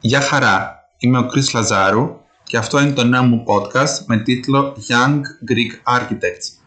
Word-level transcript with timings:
Γεια 0.00 0.20
χαρά, 0.20 0.88
είμαι 0.98 1.18
ο 1.18 1.26
Κρίς 1.26 1.52
Λαζάρου 1.52 2.16
και 2.44 2.56
αυτό 2.56 2.80
είναι 2.80 2.92
το 2.92 3.04
νέο 3.04 3.22
μου 3.22 3.44
podcast 3.46 4.04
με 4.06 4.16
τίτλο 4.18 4.76
Young 4.88 5.20
Greek 5.50 5.96
Architects. 5.98 6.62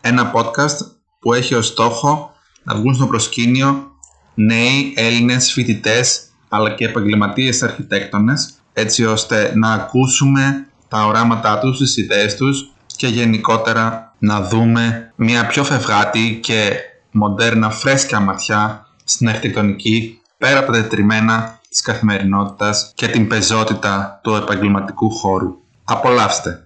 Ένα 0.00 0.32
podcast 0.34 0.86
που 1.18 1.32
έχει 1.32 1.54
ως 1.54 1.66
στόχο 1.66 2.32
να 2.62 2.74
βγουν 2.74 2.94
στο 2.94 3.06
προσκήνιο 3.06 3.90
νέοι 4.34 4.92
Έλληνες 4.96 5.52
φοιτητές 5.52 6.22
αλλά 6.48 6.74
και 6.74 6.84
επαγγελματίες 6.84 7.62
αρχιτέκτονες 7.62 8.54
έτσι 8.72 9.04
ώστε 9.04 9.52
να 9.54 9.72
ακούσουμε 9.72 10.66
τα 10.88 11.06
οράματά 11.06 11.58
τους, 11.58 11.78
τις 11.78 11.96
ιδέες 11.96 12.36
τους 12.36 12.72
και 12.86 13.06
γενικότερα 13.06 14.14
να 14.18 14.40
δούμε 14.42 15.12
μια 15.16 15.46
πιο 15.46 15.64
φευγάτη 15.64 16.38
και 16.42 16.72
μοντέρνα 17.10 17.70
φρέσκια 17.70 18.20
ματιά 18.20 18.86
στην 19.04 19.28
αρχιτεκτονική 19.28 20.20
πέρα 20.38 20.58
από 20.58 20.72
τα 20.72 20.80
τετριμένα 20.80 21.59
της 21.70 21.80
καθημερινότητας 21.80 22.92
και 22.94 23.08
την 23.08 23.28
πεζότητα 23.28 24.20
του 24.22 24.34
επαγγελματικού 24.34 25.10
χώρου. 25.10 25.56
Απολαύστε! 25.84 26.64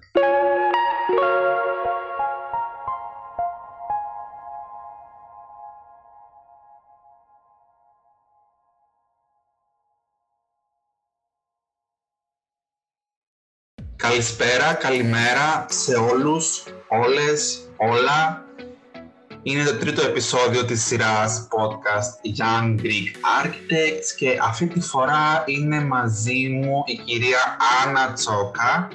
Καλησπέρα, 13.96 14.74
καλημέρα 14.74 15.66
σε 15.68 15.94
όλους, 15.94 16.64
όλες, 16.88 17.68
όλα 17.76 18.44
είναι 19.46 19.64
το 19.64 19.76
τρίτο 19.76 20.02
επεισόδιο 20.02 20.64
της 20.64 20.84
σειράς 20.84 21.48
podcast 21.50 22.40
Young 22.40 22.80
Greek 22.80 23.42
Architects 23.42 24.06
και 24.16 24.38
αυτή 24.42 24.66
τη 24.66 24.80
φορά 24.80 25.44
είναι 25.46 25.80
μαζί 25.80 26.48
μου 26.48 26.82
η 26.86 26.96
κυρία 27.04 27.56
Άννα 27.84 28.12
Τσόκα 28.12 28.88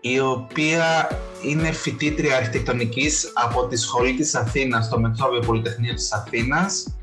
η 0.00 0.20
οποία 0.20 1.08
είναι 1.42 1.72
φοιτήτρια 1.72 2.36
αρχιτεκτονικής 2.36 3.32
από 3.34 3.66
τη 3.66 3.76
Σχολή 3.76 4.14
της 4.14 4.34
Αθήνας 4.34 4.84
στο 4.84 5.00
Μετσόβιο 5.00 5.40
Πολυτεχνείο 5.40 5.94
της 5.94 6.12
Αθήνας. 6.12 6.96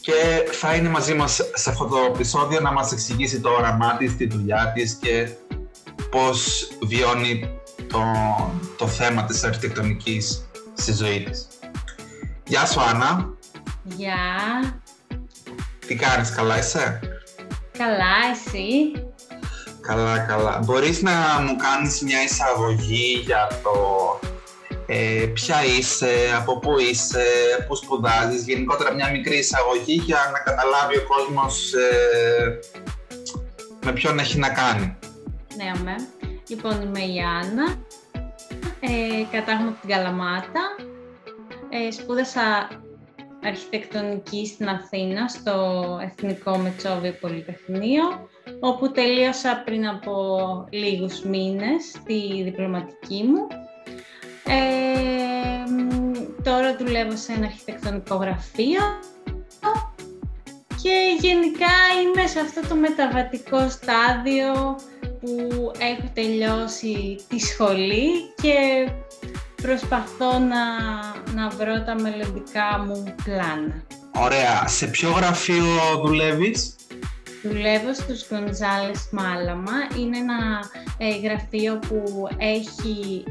Και 0.00 0.48
θα 0.52 0.74
είναι 0.74 0.88
μαζί 0.88 1.14
μας 1.14 1.40
σε 1.54 1.70
αυτό 1.70 1.84
το 1.84 1.96
επεισόδιο 2.14 2.60
να 2.60 2.72
μας 2.72 2.92
εξηγήσει 2.92 3.40
το 3.40 3.48
όραμά 3.50 3.96
της, 3.96 4.16
τη 4.16 4.26
δουλειά 4.26 4.72
της 4.74 4.98
και 5.00 5.28
πώς 6.10 6.68
βιώνει 6.82 7.60
το, 7.88 8.02
το 8.76 8.86
θέμα 8.86 9.24
της 9.24 9.44
αρχιτεκτονικής 9.44 10.49
στη 10.80 10.92
ζωή 10.92 11.22
της. 11.22 11.48
Γεια 12.46 12.66
σου 12.66 12.80
Άννα. 12.80 13.34
Γεια. 13.82 14.16
Τι 15.86 15.94
κάνεις, 15.94 16.30
καλά 16.30 16.58
είσαι; 16.58 17.00
Καλά, 17.78 18.16
εσύ; 18.32 18.92
Καλά, 19.80 20.18
καλά. 20.18 20.60
Μπορείς 20.64 21.02
να 21.02 21.12
μου 21.40 21.56
κάνεις 21.56 22.00
μια 22.00 22.22
εισαγωγή 22.22 23.22
για 23.24 23.48
το 23.62 23.70
ε, 24.86 25.26
ποια 25.34 25.64
είσαι, 25.64 26.12
από 26.36 26.58
πού 26.58 26.78
είσαι, 26.78 27.24
πού 27.68 27.76
σπουδάζεις, 27.76 28.44
γενικότερα 28.44 28.94
μια 28.94 29.10
μικρή 29.10 29.36
εισαγωγή 29.36 30.02
για 30.04 30.30
να 30.32 30.38
καταλάβει 30.38 30.96
ο 30.96 31.04
κόσμος 31.08 31.72
ε, 31.72 32.58
με 33.84 33.92
ποιον 33.92 34.18
έχει 34.18 34.38
να 34.38 34.48
κάνει. 34.48 34.96
Ναι, 35.56 35.72
αμέ. 35.76 35.94
Λοιπόν, 36.48 36.82
είμαι 36.82 37.00
η 37.00 37.18
Άννα, 37.40 37.76
ε, 38.80 39.24
κατάγομαι 39.32 39.68
από 39.68 39.80
την 39.80 39.90
Καλαμάτα. 39.90 40.76
Ε, 41.68 41.90
σπούδασα 41.90 42.68
αρχιτεκτονική 43.44 44.46
στην 44.46 44.68
Αθήνα, 44.68 45.28
στο 45.28 45.98
Εθνικό 46.02 46.56
Μετσόβιο 46.56 47.12
Πολυτεχνείο, 47.20 48.28
όπου 48.60 48.90
τελείωσα 48.90 49.62
πριν 49.64 49.88
από 49.88 50.14
λίγους 50.70 51.22
μήνες 51.22 51.92
τη 52.04 52.42
διπλωματική 52.42 53.22
μου. 53.22 53.46
Ε, 54.46 55.64
τώρα 56.42 56.76
δουλεύω 56.76 57.16
σε 57.16 57.32
ένα 57.32 57.46
αρχιτεκτονικό 57.46 58.14
γραφείο 58.14 58.80
και 60.82 61.16
γενικά 61.20 61.74
είμαι 62.02 62.26
σε 62.26 62.40
αυτό 62.40 62.68
το 62.68 62.74
μεταβατικό 62.74 63.68
στάδιο 63.68 64.76
που 65.20 65.72
έχω 65.78 66.10
τελειώσει 66.14 67.16
τη 67.28 67.38
σχολή 67.38 68.08
και 68.42 68.88
προσπαθώ 69.62 70.38
να, 70.38 70.64
να 71.34 71.48
βρω 71.48 71.82
τα 71.84 71.94
μελλοντικά 72.00 72.84
μου 72.86 73.14
πλάνα. 73.24 73.82
Ωραία. 74.14 74.68
Σε 74.68 74.86
ποιο 74.86 75.10
γραφείο 75.10 75.64
δουλεύεις; 76.04 76.74
Δουλεύω 77.42 77.94
στους 77.94 78.26
Γκοντζάλες 78.28 79.08
Μάλαμα. 79.10 79.72
Είναι 79.98 80.18
ένα 80.18 80.70
ε, 80.98 81.18
γραφείο 81.18 81.78
που 81.88 82.28
έχει 82.38 83.24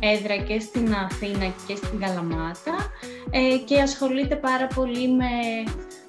έδρα 0.00 0.36
και 0.36 0.60
στην 0.60 0.94
Αθήνα 0.94 1.52
και 1.66 1.76
στην 1.76 2.00
Καλαμάτα 2.00 2.76
ε, 3.30 3.56
και 3.64 3.80
ασχολείται 3.80 4.36
πάρα 4.36 4.66
πολύ 4.66 5.08
με, 5.08 5.24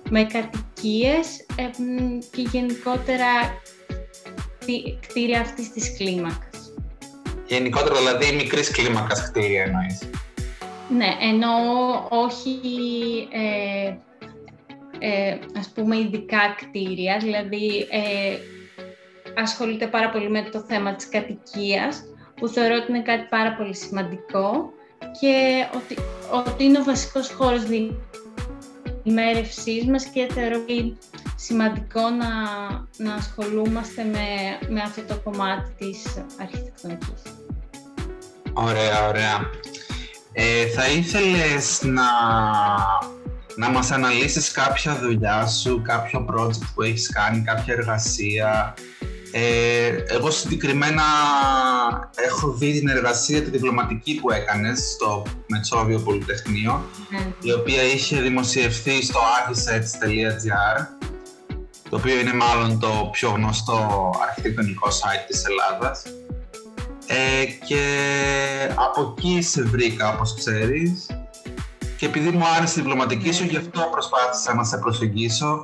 με 0.09 0.23
κατοικίες 0.23 1.39
ε, 1.55 1.69
και 2.31 2.41
γενικότερα 2.41 3.27
κτίρια 5.07 5.39
αυτής 5.39 5.71
της 5.71 5.97
κλίμακας. 5.97 6.73
Γενικότερα, 7.47 7.95
δηλαδή, 7.95 8.35
μικρής 8.35 8.71
κλίμακας 8.71 9.29
κτίρια 9.29 9.63
εννοείς. 9.63 10.09
Ναι, 10.89 11.15
ενώ 11.21 11.47
όχι 12.09 12.59
ε, 13.31 13.93
ε, 14.99 15.37
ας 15.57 15.69
πούμε 15.75 15.97
ειδικά 15.97 16.55
κτίρια, 16.57 17.17
δηλαδή 17.17 17.87
ε, 17.89 18.37
ασχολείται 19.35 19.87
πάρα 19.87 20.09
πολύ 20.09 20.29
με 20.29 20.49
το 20.51 20.59
θέμα 20.59 20.95
της 20.95 21.09
κατοικίας, 21.09 22.03
που 22.35 22.47
θεωρώ 22.47 22.75
ότι 22.75 22.91
είναι 22.91 23.01
κάτι 23.01 23.27
πάρα 23.29 23.53
πολύ 23.53 23.75
σημαντικό 23.75 24.71
και 25.19 25.65
ότι, 25.75 25.95
ότι 26.47 26.63
είναι 26.63 26.79
ο 26.79 26.83
βασικός 26.83 27.29
χώρος 27.29 27.63
διημέρευσής 29.03 29.85
μας 29.85 30.05
και 30.05 30.27
θεωρώ 30.33 30.59
ότι 30.61 30.97
σημαντικό 31.39 32.01
να, 32.09 32.27
να 32.97 33.13
ασχολούμαστε 33.13 34.03
με, 34.03 34.57
με 34.69 34.81
αυτό 34.81 35.01
το 35.01 35.15
κομμάτι 35.23 35.71
της 35.77 36.03
αρχιτεκτονικής. 36.41 37.21
Ωραία, 38.53 39.07
ωραία. 39.07 39.49
Ε, 40.31 40.65
θα 40.65 40.89
ήθελες 40.89 41.81
να, 41.83 42.09
να 43.55 43.69
μας 43.69 43.91
αναλύσεις 43.91 44.51
κάποια 44.51 44.95
δουλειά 44.95 45.47
σου, 45.47 45.81
κάποιο 45.81 46.25
project 46.29 46.65
που 46.75 46.81
έχεις 46.81 47.09
κάνει, 47.09 47.41
κάποια 47.41 47.73
εργασία; 47.73 48.73
Ε, 49.31 49.87
εγώ 50.07 50.31
συγκεκριμένα 50.31 51.03
έχω 52.15 52.51
δει 52.51 52.79
την 52.79 52.87
εργασία, 52.87 53.43
τη 53.43 53.49
διπλωματική 53.49 54.15
που 54.15 54.31
έκανες 54.31 54.91
στο 54.91 55.25
Μετσόβιο 55.47 55.99
Πολυτεχνείο, 55.99 56.85
ναι. 57.09 57.33
η 57.41 57.51
οποία 57.51 57.83
είχε 57.83 58.21
δημοσιευθεί 58.21 59.03
στο 59.03 59.19
architects.gr 59.19 60.97
το 61.89 61.95
οποίο 61.95 62.19
είναι 62.19 62.33
μάλλον 62.33 62.79
το 62.79 63.09
πιο 63.11 63.29
γνωστό 63.29 64.11
αρχιτεκτονικό 64.27 64.87
site 64.89 65.25
της 65.27 65.43
Ελλάδας. 65.45 66.03
Ε, 67.07 67.45
και 67.65 67.81
από 68.75 69.15
εκεί 69.17 69.41
σε 69.41 69.63
βρήκα, 69.63 70.13
όπως 70.13 70.33
ξέρεις, 70.33 71.05
και 71.97 72.05
επειδή 72.05 72.29
μου 72.29 72.45
άρεσε 72.57 72.79
η 72.79 72.81
διπλωματική 72.81 73.31
σου, 73.31 73.43
γι' 73.43 73.57
αυτό 73.57 73.81
προσπάθησα 73.91 74.53
να 74.53 74.63
σε 74.63 74.77
προσεγγίσω. 74.77 75.63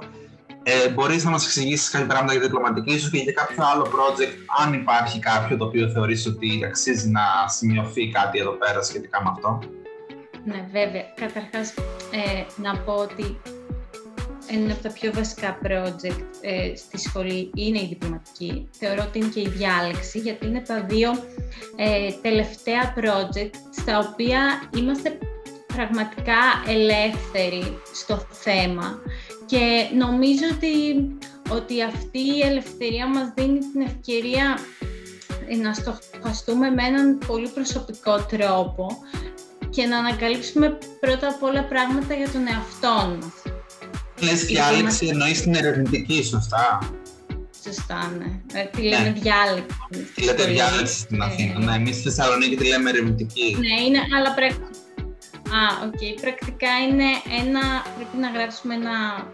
Ε, 0.66 0.89
μπορείς 0.89 1.23
να 1.23 1.31
μας 1.31 1.45
εξηγήσεις 1.45 1.89
κάποια 1.89 2.07
πράγματα 2.07 2.31
για 2.31 2.41
τη 2.41 2.47
διπλωματική 2.47 3.00
σου 3.00 3.09
και 3.09 3.17
για 3.17 3.31
κάποιο 3.31 3.63
άλλο 3.73 3.84
project, 3.84 4.35
αν 4.63 4.73
υπάρχει 4.73 5.19
κάποιο 5.19 5.57
το 5.57 5.66
οποίο 5.66 5.90
θεωρείς 5.90 6.25
ότι 6.25 6.66
αξίζει 6.66 7.09
να 7.09 7.22
σημειωθεί 7.47 8.09
κάτι 8.09 8.40
εδώ 8.40 8.51
πέρα 8.51 8.81
σχετικά 8.81 9.23
με 9.23 9.29
αυτό. 9.34 9.59
Ναι, 10.45 10.67
βέβαια. 10.72 11.03
Καταρχάς, 11.16 11.73
ε, 12.11 12.61
να 12.61 12.78
πω 12.78 12.94
ότι 12.94 13.41
ένα 14.48 14.74
από 14.74 14.84
τα 14.84 14.90
πιο 14.90 15.12
βασικά 15.14 15.58
project 15.64 16.24
ε, 16.42 16.76
στη 16.76 16.98
σχολή 16.98 17.52
είναι 17.56 17.80
η 17.80 17.86
διπλωματική. 17.90 18.67
Θεωρώ 18.72 19.03
ότι 19.08 19.17
είναι 19.17 19.28
και 19.28 19.40
η 19.40 19.47
διάλεξη, 19.47 20.20
γιατί 20.20 20.46
είναι 20.46 20.62
τα 20.62 20.85
δύο 20.90 21.12
ε, 21.76 22.12
τελευταία 22.22 22.94
project 22.97 23.53
στα 23.82 24.00
οποία 24.00 24.70
είμαστε 24.78 25.17
πραγματικά 25.76 26.41
ελεύθεροι 26.67 27.82
στο 27.94 28.28
θέμα 28.32 29.02
και 29.46 29.90
νομίζω 29.97 30.44
ότι, 30.56 31.08
ότι 31.50 31.82
αυτή 31.84 32.20
η 32.20 32.41
ελευθερία 32.41 33.08
μας 33.08 33.32
δίνει 33.35 33.59
την 33.59 33.82
ευκαιρία 33.82 34.58
να 35.62 35.73
στοχαστούμε 35.73 36.70
με 36.70 36.84
έναν 36.84 37.17
πολύ 37.28 37.47
προσωπικό 37.47 38.26
τρόπο 38.29 38.88
και 39.70 39.85
να 39.85 39.97
ανακαλύψουμε 39.97 40.78
πρώτα 41.00 41.28
απ' 41.28 41.44
όλα 41.44 41.64
πράγματα 41.64 42.14
για 42.14 42.29
τον 42.29 42.47
εαυτό 42.47 43.17
μας. 43.20 43.42
Λες 44.23 44.46
διάλεξη 44.46 45.08
εννοείς 45.08 45.41
την 45.41 45.55
ερευνητική, 45.55 46.23
σωστά; 46.23 46.79
Σωστά, 47.64 48.11
ναι. 48.17 48.59
Ε, 48.59 48.66
τη 48.66 48.81
λέμε 48.81 49.09
ναι. 49.09 49.20
διάλεξη. 49.20 49.78
Τη 50.16 50.23
λέτε 50.23 50.43
διάλεξη 50.43 50.99
στην 50.99 51.22
ε, 51.22 51.25
Αθήνα. 51.25 51.59
Ναι, 51.59 51.75
εμείς 51.75 51.96
στη 51.96 52.03
Θεσσαλονίκη 52.03 52.55
τη 52.55 52.67
λέμε 52.67 52.90
ερευνητική. 52.90 53.58
Ναι, 53.59 53.81
είναι, 53.81 53.99
αλλά 54.17 54.34
πρακτικά. 54.34 54.67
Α, 55.58 55.85
OK. 55.85 55.94
Okay. 55.93 56.22
Πρακτικά 56.22 56.70
είναι 56.90 57.09
ένα. 57.41 57.61
Πρέπει 57.96 58.17
να 58.17 58.29
γράψουμε 58.29 58.73
ένα 58.73 59.28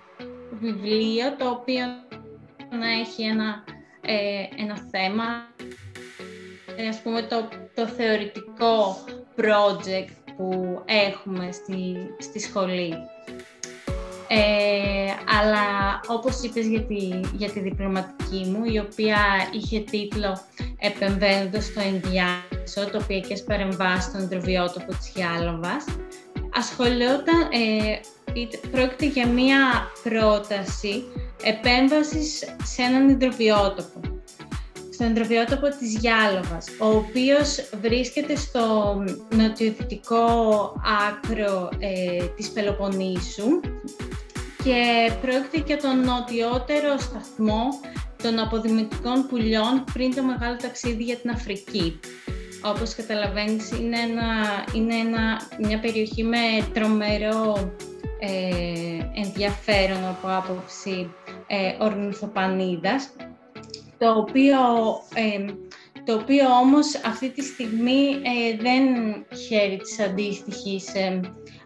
βιβλίο 0.62 1.36
το 1.38 1.50
οποίο 1.50 1.86
να 2.80 2.90
έχει 3.00 3.24
ένα, 3.24 3.64
ε, 4.02 4.62
ένα 4.62 4.88
θέμα, 4.92 5.26
ε, 6.76 6.88
ας 6.88 7.02
πούμε 7.02 7.22
το, 7.22 7.50
το 7.76 7.88
θεωρητικό 7.88 8.98
project 9.38 10.34
που 10.38 10.82
έχουμε 10.86 11.52
στη, 11.52 11.96
στη 12.20 12.40
σχολή. 12.40 12.94
Ε, 14.32 15.12
αλλά 15.40 16.00
όπως 16.08 16.42
είπες 16.42 16.66
για 16.66 16.82
τη, 16.82 17.20
για 17.36 17.50
τη 17.50 17.60
διπλωματική 17.60 18.46
μου, 18.46 18.64
η 18.64 18.80
οποία 18.80 19.18
είχε 19.52 19.80
τίτλο 19.80 20.40
«Επεμβαίνοντας 20.80 21.66
στο 21.66 21.80
ενδιάμεσο, 21.80 22.90
τοπιακές 22.92 23.44
παρεμβάσεις 23.44 24.04
στον 24.04 24.22
υδροβιότοπο 24.22 24.92
της 24.92 25.12
Γιάλοβας», 25.16 25.86
ασχολιόταν, 26.58 27.42
ε, 27.52 28.00
πρόκειται 28.72 29.06
για 29.06 29.28
μία 29.28 29.58
πρόταση 30.04 31.04
επέμβασης 31.44 32.44
σε 32.64 32.82
έναν 32.82 33.10
υδροβιότοπο 33.10 34.00
στον 34.94 35.12
υδροβιότοπο 35.12 35.68
της 35.80 35.98
Γιάλοβας, 35.98 36.68
ο 36.80 36.88
οποίος 36.88 37.70
βρίσκεται 37.82 38.36
στο 38.36 38.96
νοτιοδυτικό 39.36 40.26
άκρο 41.10 41.70
ε, 41.80 42.26
της 42.36 42.50
Πελοποννήσου 42.50 43.60
και 44.64 45.12
πρόκειται 45.22 45.64
για 45.66 45.78
τον 45.78 46.00
νοτιότερο 46.00 46.98
σταθμό 46.98 47.68
των 48.24 48.40
αποδημητικών 48.40 49.28
πουλιών 49.30 49.84
πριν 49.94 50.16
το 50.16 50.24
μεγάλο 50.24 50.56
ταξίδι 50.56 51.04
για 51.04 51.16
την 51.16 51.30
Αφρική. 51.30 52.00
Όπως 52.66 52.96
καταλαβαίνεις, 52.96 53.72
είναι, 53.72 54.00
ένα, 54.00 54.26
είναι 54.76 54.96
ένα, 54.96 55.42
μια 55.60 55.80
περιοχή 55.80 56.24
με 56.24 56.38
τρομερό 56.74 57.74
ε, 58.20 59.22
ενδιαφέρον 59.22 60.08
από 60.08 60.28
άποψη 60.28 61.14
ε, 61.48 61.84
ορνηθοπανίδας, 61.84 63.10
το 63.98 64.10
οποίο, 64.12 64.60
ε, 65.14 65.46
το 66.04 66.14
οποίο 66.14 66.50
όμως 66.50 66.96
αυτή 67.06 67.30
τη 67.30 67.44
στιγμή 67.44 68.08
ε, 68.10 68.58
δεν 68.62 68.84
χαίρει 69.48 69.78
της 69.78 70.00
αντίστοιχης 70.00 70.94
ε, 70.94 71.20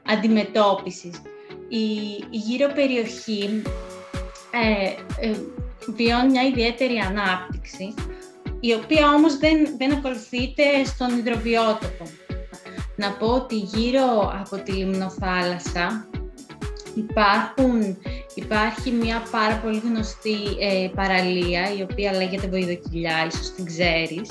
αντιμετώπισης 0.07 1.21
η, 1.77 2.25
γύρω 2.29 2.73
περιοχή 2.73 3.61
ε, 4.51 5.27
ε, 5.27 5.35
βιώνει 5.95 6.31
μια 6.31 6.43
ιδιαίτερη 6.43 6.97
ανάπτυξη, 6.97 7.93
η 8.59 8.73
οποία 8.73 9.13
όμως 9.13 9.37
δεν, 9.37 9.57
δεν 9.77 9.91
ακολουθείται 9.91 10.63
στον 10.85 11.17
υδροβιότοπο. 11.17 12.05
Να 12.95 13.11
πω 13.11 13.27
ότι 13.27 13.55
γύρω 13.55 14.33
από 14.39 14.57
τη 14.63 14.71
Λιμνοθάλασσα 14.71 16.07
υπάρχουν, 16.95 17.97
υπάρχει 18.35 18.91
μια 18.91 19.23
πάρα 19.31 19.55
πολύ 19.55 19.81
γνωστή 19.85 20.37
ε, 20.59 20.89
παραλία, 20.95 21.75
η 21.77 21.81
οποία 21.81 22.13
λέγεται 22.13 22.47
Βοηδοκυλιά, 22.47 23.25
ίσως 23.27 23.51
την 23.51 23.65
ξέρεις. 23.65 24.29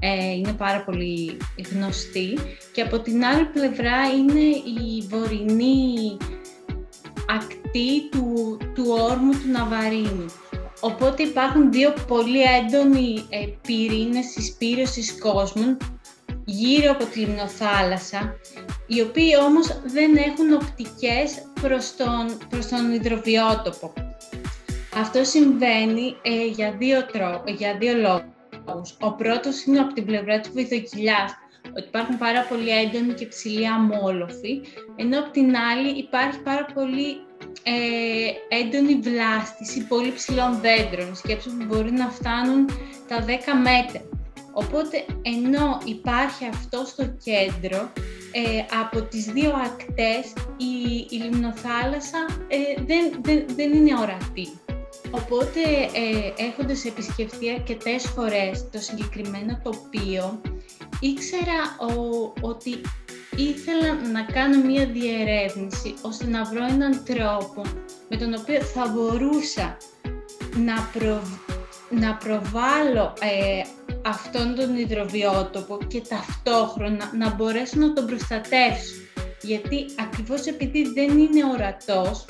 Ε, 0.00 0.32
είναι 0.32 0.52
πάρα 0.52 0.84
πολύ 0.84 1.36
γνωστή. 1.72 2.38
Και 2.72 2.82
από 2.82 2.98
την 2.98 3.24
άλλη 3.24 3.44
πλευρά 3.44 3.98
είναι 4.18 4.44
η 4.80 5.06
βορεινή 5.08 6.16
ακτή 7.28 8.08
του, 8.10 8.58
του 8.74 8.84
όρμου 8.88 9.32
του 9.32 9.50
Ναβαρίνου. 9.50 10.26
Οπότε 10.80 11.22
υπάρχουν 11.22 11.72
δύο 11.72 11.94
πολύ 12.06 12.40
έντονοι 12.42 13.26
ε, 13.28 13.46
πυρήνες 13.66 14.26
συσπήρωσης 14.26 15.18
κόσμων 15.18 15.76
γύρω 16.44 16.90
από 16.90 17.04
τη 17.04 17.18
λιμνοθάλασσα, 17.18 18.34
οι 18.86 19.00
οποίοι 19.00 19.32
όμως 19.48 19.80
δεν 19.84 20.16
έχουν 20.16 20.52
οπτικές 20.52 21.48
προς 21.60 21.96
τον, 21.96 22.38
προς 22.48 22.66
τον 22.66 22.92
υδροβιότοπο. 22.92 23.92
Αυτό 24.94 25.24
συμβαίνει 25.24 26.16
ε, 26.22 26.46
για, 26.46 26.74
δύο 26.78 27.06
τρό, 27.06 27.44
για 27.46 27.76
δύο 27.78 27.94
λόγους. 27.94 28.96
Ο 29.00 29.12
πρώτος 29.12 29.64
είναι 29.64 29.78
από 29.78 29.92
την 29.92 30.04
πλευρά 30.04 30.40
του 30.40 30.50
βυθοκυλιάς, 30.52 31.32
ότι 31.76 31.86
υπάρχουν 31.86 32.18
πάρα 32.18 32.46
πολύ 32.48 32.68
έντονοι 32.68 33.12
και 33.12 33.26
ψηλοί 33.26 33.68
αμόλοφοι, 33.68 34.60
ενώ 34.96 35.18
από 35.18 35.30
την 35.30 35.56
άλλη 35.56 35.98
υπάρχει 35.98 36.38
πάρα 36.38 36.64
πολύ 36.74 37.08
ε, 37.62 38.56
έντονη 38.58 38.94
βλάστηση 38.94 39.86
πολύ 39.86 40.12
ψηλών 40.12 40.60
δέντρων, 40.60 41.16
σκέψου 41.16 41.56
που 41.56 41.64
μπορεί 41.64 41.92
να 41.92 42.08
φτάνουν 42.08 42.66
τα 43.08 43.24
10 43.24 43.28
μέτρα. 43.62 44.02
Οπότε, 44.52 45.04
ενώ 45.22 45.78
υπάρχει 45.84 46.46
αυτό 46.46 46.84
στο 46.86 47.04
κέντρο, 47.24 47.92
ε, 48.32 48.76
από 48.80 49.02
τις 49.02 49.24
δύο 49.24 49.50
ακτές 49.50 50.32
η, 50.56 51.06
η 51.10 51.16
λιμνοθάλασσα 51.16 52.26
ε, 52.48 52.82
δεν, 52.86 53.12
δεν, 53.22 53.44
δεν 53.56 53.72
είναι 53.72 53.98
ορατή. 54.00 54.48
Οπότε, 55.10 55.60
ε, 55.92 56.42
έχοντας 56.44 56.84
επισκεφτεί 56.84 57.50
αρκετές 57.50 58.04
φορές 58.04 58.68
το 58.70 58.78
συγκεκριμένο 58.78 59.60
τοπίο, 59.62 60.40
ήξερα 61.02 61.76
ότι 62.40 62.80
ήθελα 63.36 63.94
να 64.12 64.22
κάνω 64.22 64.64
μία 64.64 64.86
διερεύνηση 64.86 65.94
ώστε 66.02 66.26
να 66.26 66.44
βρω 66.44 66.64
έναν 66.64 67.02
τρόπο 67.04 67.62
με 68.08 68.16
τον 68.16 68.34
οποίο 68.34 68.60
θα 68.60 68.86
μπορούσα 68.88 69.76
να, 70.56 70.74
να 71.90 72.14
προβάλλω 72.14 73.12
ε, 73.20 73.62
αυτόν 74.04 74.54
τον 74.54 74.76
υδροβιότοπο 74.76 75.78
και 75.86 76.02
ταυτόχρονα 76.08 77.10
να 77.18 77.34
μπορέσω 77.34 77.80
να 77.80 77.92
τον 77.92 78.06
προστατεύσω. 78.06 78.94
Γιατί 79.42 79.86
ακριβώς 80.00 80.46
επειδή 80.46 80.92
δεν 80.92 81.18
είναι 81.18 81.44
ορατός, 81.52 82.24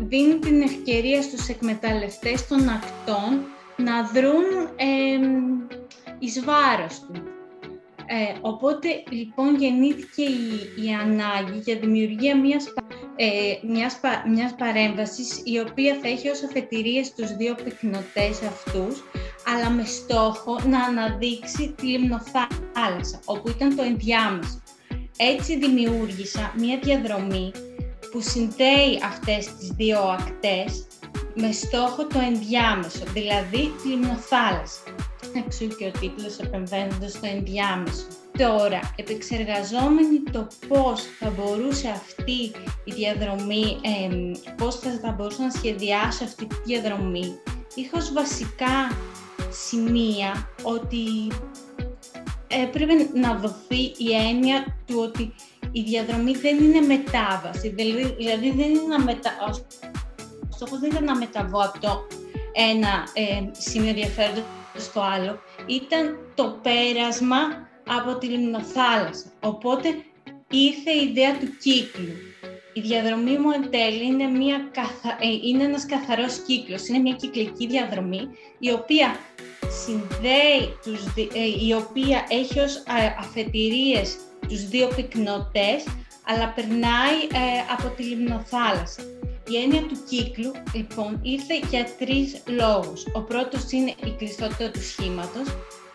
δίνει 0.00 0.38
την 0.38 0.60
ευκαιρία 0.62 1.22
στους 1.22 1.48
εκμεταλλευτές 1.48 2.46
των 2.46 2.68
ακτών 2.68 3.44
να 3.76 4.02
δρουν 4.02 4.44
ε, 4.76 5.18
εις 6.18 6.44
βάρος 6.44 7.00
του. 7.00 7.22
Ε, 8.10 8.38
οπότε 8.40 8.88
λοιπόν 9.10 9.56
γεννήθηκε 9.56 10.22
η, 10.22 10.84
η 10.84 10.92
ανάγκη 11.02 11.58
για 11.58 11.76
δημιουργία 11.76 12.36
μιας, 12.36 12.64
ε, 13.16 13.26
μιας, 13.68 14.00
μιας 14.34 14.54
παρέμβασης 14.54 15.42
η 15.44 15.58
οποία 15.58 15.98
θα 16.02 16.08
έχει 16.08 16.28
ως 16.28 16.42
αφετηρίες 16.42 17.14
τους 17.14 17.36
δύο 17.36 17.54
πυκνοτές 17.64 18.42
αυτούς 18.42 19.02
αλλά 19.46 19.70
με 19.70 19.84
στόχο 19.84 20.60
να 20.68 20.84
αναδείξει 20.84 21.74
τη 21.76 21.86
λιμνοθάλασσα 21.86 23.20
όπου 23.24 23.48
ήταν 23.48 23.76
το 23.76 23.82
ενδιάμεσο. 23.82 24.62
Έτσι 25.16 25.58
δημιούργησα 25.58 26.52
μια 26.56 26.78
διαδρομή 26.82 27.52
που 28.10 28.20
συνδέει 28.20 29.00
αυτές 29.04 29.54
τις 29.56 29.68
δύο 29.68 30.00
ακτές 30.00 30.86
με 31.34 31.52
στόχο 31.52 32.06
το 32.06 32.18
ενδιάμεσο, 32.18 33.04
δηλαδή 33.12 33.72
τη 33.82 33.88
λιμνοθάλασσα 33.88 34.80
εξού 35.34 35.68
και 35.68 35.84
ο 35.84 35.90
τίτλος 36.00 36.38
επεμβαίνοντας 36.38 37.12
στο 37.12 37.26
ενδιάμεσο. 37.26 38.06
Τώρα, 38.38 38.80
επεξεργαζόμενοι 38.96 40.22
το 40.32 40.46
πώς 40.68 41.02
θα 41.18 41.30
μπορούσε 41.30 41.88
αυτή 41.88 42.52
η 42.84 42.92
διαδρομή, 42.92 43.76
ε, 43.82 44.32
πώς 44.56 44.78
θα, 44.78 44.98
θα 45.02 45.10
μπορούσα 45.10 45.42
να 45.42 45.50
σχεδιάσω 45.50 46.24
αυτή 46.24 46.46
τη 46.46 46.56
διαδρομή, 46.64 47.38
είχα 47.74 47.98
ως 47.98 48.12
βασικά 48.12 48.96
σημεία 49.50 50.48
ότι 50.62 51.32
έπρεπε 52.48 52.92
να 53.14 53.34
δοθεί 53.34 53.82
η 53.96 54.14
έννοια 54.28 54.76
του 54.86 54.98
ότι 54.98 55.34
η 55.72 55.80
διαδρομή 55.82 56.32
δεν 56.32 56.64
είναι 56.64 56.80
μετάβαση, 56.80 57.68
δηλαδή, 57.68 58.14
δηλαδή 58.18 58.50
δεν 58.50 58.70
είναι 58.70 58.86
να 58.88 59.00
μετα... 59.00 59.30
ο 59.48 60.52
στόχος 60.54 60.78
δεν 60.78 60.90
ήταν 60.90 61.04
να 61.04 61.16
μεταβώ 61.16 61.60
από 61.60 61.78
το 61.80 62.06
ένα 62.52 63.08
ε, 63.12 63.50
σημείο 63.52 63.88
ενδιαφέροντος 63.88 64.42
στο 64.78 65.00
άλλο 65.00 65.38
ήταν 65.66 66.18
το 66.34 66.60
πέρασμα 66.62 67.38
από 67.86 68.18
τη 68.18 68.26
λιμνοθάλασσα. 68.26 69.32
Οπότε 69.40 69.88
ήρθε 70.50 70.90
η 70.90 71.08
ιδέα 71.10 71.38
του 71.38 71.56
κύκλου. 71.60 72.12
Η 72.72 72.80
διαδρομή 72.80 73.38
μου 73.38 73.50
εν 73.50 73.70
τέλει 73.70 74.04
είναι, 74.04 74.26
μια 74.26 74.68
καθα... 74.72 75.18
Ε, 75.20 75.48
είναι 75.48 75.64
ένας 75.64 75.86
καθαρός 75.86 76.38
κύκλος, 76.46 76.88
είναι 76.88 76.98
μια 76.98 77.14
κυκλική 77.14 77.66
διαδρομή 77.66 78.28
η 78.58 78.70
οποία 78.70 79.16
συνδέει, 79.84 80.76
τους... 80.82 81.06
Ε, 81.34 81.66
η 81.66 81.72
οποία 81.72 82.24
έχει 82.28 82.58
ως 82.58 82.82
αφετηρίες 83.18 84.16
τους 84.48 84.68
δύο 84.68 84.88
πυκνοτές, 84.96 85.84
αλλά 86.26 86.52
περνάει 86.54 87.16
ε, 87.32 87.72
από 87.76 87.88
τη 87.96 88.02
λιμνοθάλασσα. 88.02 89.02
Η 89.50 89.56
έννοια 89.56 89.82
του 89.82 89.98
κύκλου, 90.08 90.52
λοιπόν, 90.74 91.20
ήρθε 91.22 91.54
για 91.70 91.86
τρεις 91.98 92.42
λόγους. 92.46 93.06
Ο 93.12 93.20
πρώτος 93.20 93.70
είναι 93.70 93.94
η 94.04 94.10
κλειστότητα 94.18 94.70
του 94.70 94.82
σχήματος, 94.82 95.46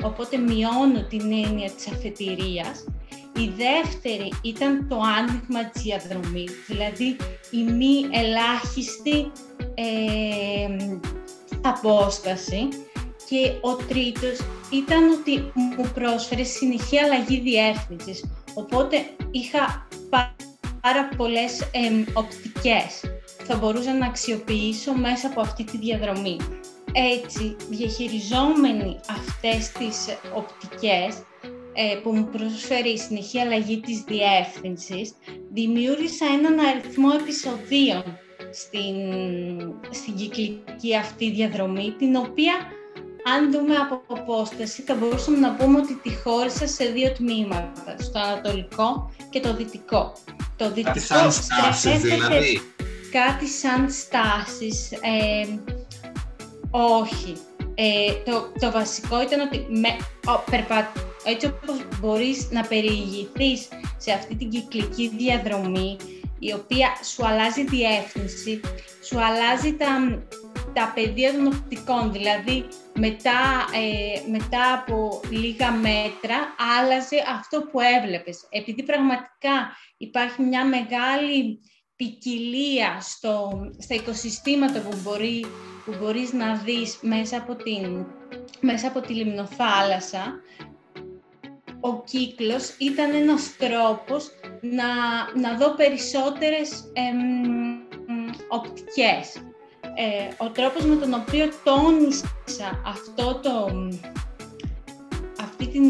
οπότε 0.03 0.37
μειώνω 0.37 1.03
την 1.09 1.21
έννοια 1.21 1.71
της 1.71 1.87
αφετηρίας. 1.87 2.85
Η 3.35 3.47
δεύτερη 3.57 4.33
ήταν 4.41 4.87
το 4.89 4.99
άνοιγμα 5.19 5.65
της 5.65 5.81
διαδρομής, 5.81 6.51
δηλαδή 6.67 7.15
η 7.51 7.63
μη 7.71 8.07
ελάχιστη 8.11 9.31
ε, 9.73 10.97
απόσταση. 11.61 12.67
Και 13.29 13.51
ο 13.61 13.75
τρίτος 13.75 14.39
ήταν 14.71 15.09
ότι 15.11 15.51
μου 15.53 15.91
πρόσφερε 15.93 16.43
συνεχή 16.43 16.99
αλλαγή 16.99 17.39
διεύθυνσης, 17.39 18.25
οπότε 18.53 19.05
είχα 19.31 19.87
πάρα 20.81 21.09
πολλές 21.17 21.61
ε, 21.61 22.03
οπτικές 22.13 23.01
θα 23.43 23.57
μπορούσα 23.57 23.93
να 23.93 24.05
αξιοποιήσω 24.05 24.93
μέσα 24.93 25.27
από 25.27 25.41
αυτή 25.41 25.63
τη 25.63 25.77
διαδρομή. 25.77 26.37
έτσι, 26.95 27.55
διαχειριζόμενοι 27.69 28.99
αυτές 29.09 29.71
τις 29.71 30.17
οπτικές, 30.35 31.15
ε, 31.73 31.95
που 32.03 32.15
μου 32.15 32.29
προσφέρει 32.31 32.89
η 32.89 32.97
συνεχή 32.97 33.39
αλλαγή 33.39 33.79
της 33.79 34.03
διεύθυνσης, 34.07 35.13
δημιούργησα 35.51 36.25
έναν 36.25 36.59
αριθμό 36.59 37.09
επεισοδίων 37.19 38.03
στην, 38.51 38.95
στην 39.89 40.15
κυκλική 40.15 40.95
αυτή 40.95 41.31
διαδρομή, 41.31 41.95
την 41.97 42.15
οποία 42.15 42.53
αν 43.35 43.51
δούμε 43.51 43.75
από 43.75 44.01
απόσταση 44.07 44.81
θα 44.81 44.95
μπορούσαμε 44.95 45.37
να 45.37 45.55
πούμε 45.55 45.79
ότι 45.79 45.93
τη 45.93 46.15
χώρισα 46.15 46.67
σε 46.67 46.85
δύο 46.85 47.11
τμήματα, 47.11 47.95
στο 47.99 48.19
ανατολικό 48.19 49.11
και 49.29 49.39
το 49.39 49.55
δυτικό. 49.55 50.13
Το 50.57 50.67
δυτικό 50.71 50.87
κάτι 50.87 50.99
σαν 50.99 51.31
στάσεις 51.31 52.01
δηλαδή. 52.01 52.72
Κάτι 53.13 53.47
σαν 53.47 53.91
στάσεις, 53.91 54.91
ε, 54.91 55.59
όχι. 56.71 57.33
Ε, 57.75 58.13
το, 58.25 58.51
το 58.59 58.71
βασικό 58.71 59.21
ήταν 59.21 59.39
ότι 59.39 59.65
με, 59.69 59.89
ο, 60.25 60.49
περπα, 60.51 60.91
έτσι 61.23 61.45
όπως 61.45 61.99
μπορείς 61.99 62.51
να 62.51 62.61
περιηγηθείς 62.61 63.67
σε 63.97 64.11
αυτή 64.11 64.35
την 64.35 64.49
κυκλική 64.49 65.07
διαδρομή, 65.07 65.97
η 66.39 66.53
οποία 66.53 66.89
σου 67.03 67.25
αλλάζει 67.25 67.63
διεύθυνση, 67.63 68.59
σου 69.03 69.19
αλλάζει 69.23 69.75
τα, 69.75 70.23
τα 70.73 70.91
πεδία 70.95 71.33
των 71.33 71.47
οπτικών, 71.47 72.11
δηλαδή 72.11 72.65
μετά, 72.93 73.65
ε, 73.73 74.29
μετά 74.29 74.73
από 74.73 75.21
λίγα 75.29 75.71
μέτρα 75.71 76.55
άλλαζε 76.79 77.23
αυτό 77.35 77.61
που 77.61 77.79
έβλεπες. 77.79 78.47
Επειδή 78.49 78.83
πραγματικά 78.83 79.77
υπάρχει 79.97 80.41
μια 80.41 80.65
μεγάλη 80.65 81.59
ποικιλία 82.03 82.97
στο, 83.01 83.51
στα 83.77 83.95
οικοσυστήματα 83.95 84.79
που, 84.79 84.97
μπορεί, 85.03 85.45
που 85.85 85.93
μπορείς 85.99 86.33
να 86.33 86.55
δεις 86.55 86.97
μέσα 87.01 87.37
από, 87.37 87.55
την, 87.55 88.05
μέσα 88.59 88.87
από 88.87 89.01
τη 89.01 89.13
λιμνοθάλασσα, 89.13 90.33
ο 91.79 92.03
κύκλος 92.03 92.75
ήταν 92.77 93.13
ένας 93.13 93.55
τρόπος 93.57 94.29
να, 94.61 94.85
να 95.41 95.57
δω 95.57 95.75
περισσότερες 95.75 96.91
εμ, 96.93 97.77
οπτικές. 98.47 99.35
Ε, 99.95 100.43
ο 100.43 100.49
τρόπος 100.49 100.85
με 100.85 100.95
τον 100.95 101.13
οποίο 101.13 101.49
τόνισα 101.63 102.81
αυτό 102.85 103.39
το, 103.43 103.69
αυτή 105.41 105.67
την 105.67 105.83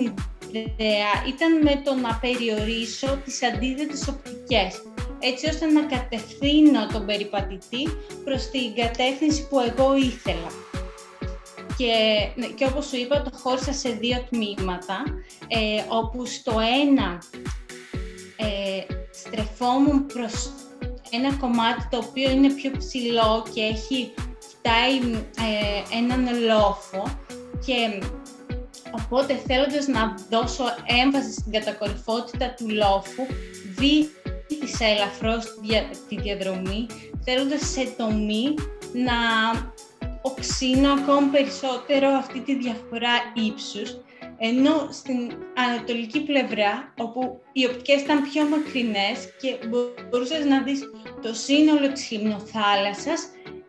ιδέα 0.52 1.12
ήταν 1.28 1.62
με 1.62 1.82
το 1.84 1.94
να 1.94 2.16
περιορίσω 2.16 3.22
τις 3.26 3.44
αντίθετες 3.44 4.08
οπτικές 4.08 4.82
έτσι 5.24 5.50
ώστε 5.50 5.66
να 5.66 5.82
κατευθύνω 5.82 6.88
τον 6.88 7.06
περιπατητή 7.06 7.84
προς 8.24 8.50
την 8.50 8.76
κατεύθυνση 8.76 9.48
που 9.48 9.60
εγώ 9.60 9.96
ήθελα. 9.96 10.52
Και, 11.78 11.94
ναι, 12.36 12.48
και 12.48 12.66
όπως 12.66 12.86
σου 12.86 12.96
είπα, 12.96 13.22
το 13.22 13.32
χώρισα 13.38 13.74
σε 13.74 13.90
δύο 13.90 14.26
τμήματα, 14.30 15.04
ε, 15.48 15.84
όπου 15.88 16.26
στο 16.26 16.56
ένα 16.84 17.22
ε, 18.38 18.94
στρεφόμουν 19.12 20.06
προς 20.06 20.52
ένα 21.12 21.36
κομμάτι 21.36 21.88
το 21.90 21.98
οποίο 21.98 22.32
είναι 22.32 22.54
πιο 22.54 22.72
ψηλό 22.78 23.46
και 23.54 23.62
έχει, 23.62 24.14
κοιτάει 24.48 24.96
ε, 25.38 25.98
έναν 25.98 26.40
λόφο 26.40 27.18
και 27.66 28.04
οπότε 28.92 29.42
θέλοντας 29.48 29.88
να 29.88 30.16
δώσω 30.30 30.64
έμβαση 31.04 31.32
στην 31.32 31.52
κατακορυφότητα 31.52 32.54
του 32.58 32.70
λόφου, 32.70 33.26
βήθησα 34.64 34.86
ελαφρώς 34.86 35.46
τη 36.10 36.16
διαδρομή, 36.22 36.86
θέλοντας 37.24 37.70
σε 37.70 37.94
τομή 37.98 38.54
να 38.94 39.18
οξύνω 40.22 40.92
ακόμη 40.92 41.28
περισσότερο 41.28 42.08
αυτή 42.10 42.40
τη 42.40 42.56
διαφορά 42.56 43.16
ύψους 43.34 43.98
ενώ 44.38 44.88
στην 44.92 45.32
ανατολική 45.56 46.20
πλευρά, 46.22 46.94
όπου 46.98 47.42
οι 47.52 47.66
οπτικές 47.66 48.02
ήταν 48.02 48.22
πιο 48.32 48.44
μακρινές 48.46 49.18
και 49.42 49.58
μπορούσες 50.10 50.46
να 50.46 50.64
δεις 50.64 50.80
το 51.22 51.34
σύνολο 51.34 51.92
της 51.92 52.12
λιμνοθάλασσας, 52.12 53.22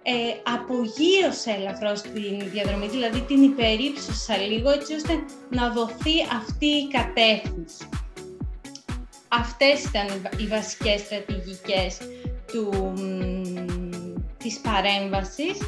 ε, 0.02 0.12
απογείωσε 0.54 1.50
ελαφρώς 1.50 2.00
την 2.00 2.50
διαδρομή, 2.52 2.86
δηλαδή 2.88 3.20
την 3.20 3.42
υπερύψωσα 3.42 4.36
λίγο 4.36 4.70
έτσι 4.70 4.94
ώστε 4.94 5.24
να 5.50 5.70
δοθεί 5.70 6.16
αυτή 6.40 6.66
η 6.66 6.88
κατεύθυνση. 6.88 7.88
Αυτές 9.38 9.84
ήταν 9.84 10.06
οι 10.36 10.46
βασικές 10.46 11.00
στρατηγικές 11.00 11.98
του, 12.52 12.92
της 14.38 14.60
παρέμβασης 14.60 15.58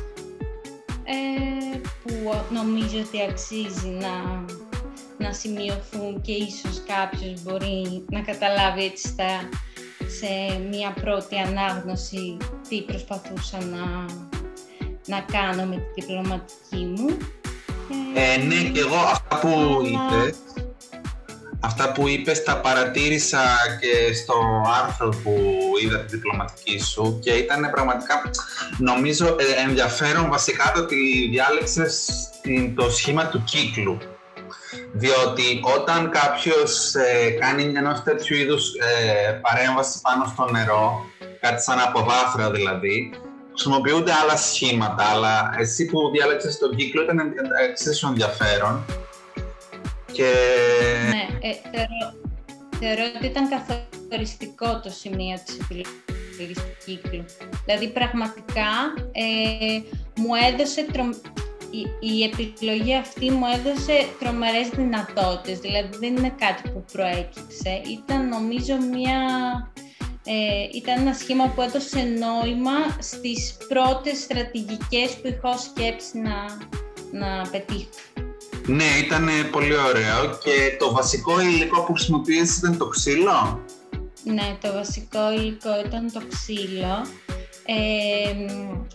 ε, 1.04 1.78
που 2.02 2.34
νομίζω 2.50 2.98
ότι 2.98 3.22
αξίζει 3.22 3.88
να 3.88 4.44
να 5.18 5.32
σημειωθούν 5.32 6.20
και 6.20 6.32
ίσως 6.32 6.82
κάποιος 6.86 7.42
μπορεί 7.42 8.04
να 8.10 8.20
καταλάβει 8.20 8.84
έτσι 8.84 9.08
στα, 9.08 9.48
σε 10.18 10.58
μία 10.70 10.94
πρώτη 11.00 11.36
ανάγνωση 11.36 12.36
τι 12.68 12.82
προσπαθούσα 12.82 13.58
να, 13.64 14.04
να 15.06 15.20
κάνω 15.20 15.64
με 15.64 15.76
τη 15.76 16.00
διπλωματική 16.00 16.84
μου. 16.96 17.16
Ε, 18.14 18.42
ναι, 18.44 18.70
και 18.70 18.80
εγώ 18.80 18.96
αυτά 18.96 19.38
που 19.38 19.48
είπες, 19.84 20.36
αυτά 21.60 21.92
που 21.92 22.08
είπες 22.08 22.42
τα 22.42 22.60
παρατήρησα 22.60 23.38
και 23.80 24.14
στο 24.14 24.34
άρθρο 24.82 25.08
που 25.08 25.52
είδα 25.82 25.98
τη 25.98 26.16
διπλωματική 26.16 26.78
σου 26.78 27.18
και 27.22 27.30
ήταν 27.30 27.70
πραγματικά, 27.70 28.30
νομίζω, 28.78 29.26
ε, 29.26 29.62
ενδιαφέρον 29.68 30.28
βασικά 30.30 30.72
το 30.74 30.80
ότι 30.80 31.28
διάλεξες 31.30 32.08
το 32.74 32.90
σχήμα 32.90 33.26
του 33.26 33.44
κύκλου 33.44 33.98
διότι 34.92 35.60
όταν 35.78 36.10
κάποιος 36.10 36.94
ε, 36.94 37.30
κάνει 37.30 37.62
ένα 37.62 38.02
τέτοιου 38.04 38.36
είδους 38.36 38.72
ε, 38.74 39.32
παρέμβαση 39.32 40.00
πάνω 40.00 40.24
στο 40.32 40.50
νερό, 40.50 41.04
κάτι 41.40 41.62
σαν 41.62 41.78
αποβάθρα 41.80 42.50
δηλαδή, 42.50 43.10
χρησιμοποιούνται 43.48 44.12
άλλα 44.12 44.36
σχήματα, 44.36 45.04
αλλά 45.04 45.54
εσύ 45.58 45.86
που 45.86 46.10
διάλεξες 46.10 46.58
τον 46.58 46.76
κύκλο 46.76 47.02
ήταν 47.02 47.32
εξίσου 47.68 48.06
ενδιαφέρον. 48.06 48.84
Και... 50.12 50.32
Ναι, 51.10 51.48
ε, 51.48 51.52
θεωρώ, 51.72 52.14
θεωρώ 52.80 53.02
ότι 53.16 53.26
ήταν 53.26 53.48
καθοριστικό 53.48 54.80
το 54.80 54.90
σημείο 54.90 55.40
της 55.44 55.58
επιλογής 55.58 56.58
του 56.58 56.76
κύκλου. 56.84 57.24
Δηλαδή 57.64 57.88
πραγματικά 57.88 58.70
ε, 59.12 59.80
μου 60.16 60.34
έδωσε 60.52 60.86
η, 62.00 62.22
επιλογή 62.22 62.94
αυτή 62.94 63.30
μου 63.30 63.46
έδωσε 63.54 64.06
τρομερές 64.18 64.68
δυνατότητες, 64.68 65.58
δηλαδή 65.58 65.96
δεν 65.98 66.16
είναι 66.16 66.34
κάτι 66.38 66.68
που 66.68 66.84
προέκυψε. 66.92 67.82
Ήταν 67.98 68.28
νομίζω 68.28 68.76
μια... 68.76 69.20
Ε, 70.28 70.76
ήταν 70.76 71.00
ένα 71.00 71.12
σχήμα 71.12 71.48
που 71.48 71.62
έδωσε 71.62 72.02
νόημα 72.02 72.96
στις 72.98 73.56
πρώτες 73.68 74.18
στρατηγικές 74.18 75.16
που 75.20 75.26
είχα 75.26 75.56
σκέψη 75.58 76.18
να, 76.18 76.36
να 77.12 77.50
πετύχω. 77.50 78.15
Ναι, 78.66 78.84
ήταν 79.04 79.28
πολύ 79.50 79.76
ωραίο 79.76 80.38
και 80.44 80.76
το 80.78 80.92
βασικό 80.92 81.40
υλικό 81.40 81.82
που 81.82 81.92
χρησιμοποιήσεις 81.92 82.56
ήταν 82.56 82.76
το 82.78 82.86
ξύλο. 82.86 83.64
Ναι, 84.24 84.56
το 84.60 84.72
βασικό 84.72 85.32
υλικό 85.32 85.70
ήταν 85.86 86.12
το 86.12 86.20
ξύλο. 86.28 87.06
Ε, 87.68 88.34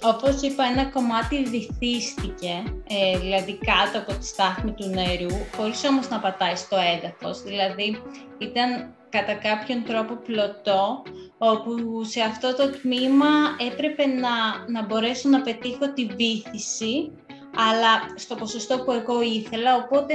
όπως 0.01 0.41
είπα, 0.41 0.63
ένα 0.63 0.85
κομμάτι 0.85 1.43
βυθίστηκε, 1.43 2.63
ε, 2.87 3.19
δηλαδή 3.19 3.57
κάτω 3.57 3.97
από 3.99 4.19
τη 4.19 4.25
στάθμη 4.25 4.71
του 4.71 4.87
νερού, 4.87 5.35
χωρίς 5.55 5.83
όμως 5.83 6.09
να 6.09 6.19
πατάει 6.19 6.55
στο 6.55 6.77
έδαφος. 6.95 7.41
Δηλαδή, 7.41 8.01
ήταν 8.37 8.93
κατά 9.09 9.33
κάποιον 9.33 9.83
τρόπο 9.83 10.13
πλωτό, 10.15 11.03
όπου 11.37 12.03
σε 12.03 12.21
αυτό 12.21 12.55
το 12.55 12.69
τμήμα 12.69 13.31
έπρεπε 13.71 14.05
να, 14.05 14.33
να 14.67 14.85
μπορέσω 14.85 15.29
να 15.29 15.41
πετύχω 15.41 15.93
τη 15.93 16.05
βύθιση, 16.05 17.11
αλλά 17.55 18.13
στο 18.15 18.35
ποσοστό 18.35 18.79
που 18.79 18.91
εγώ 18.91 19.21
ήθελα, 19.21 19.75
οπότε 19.75 20.13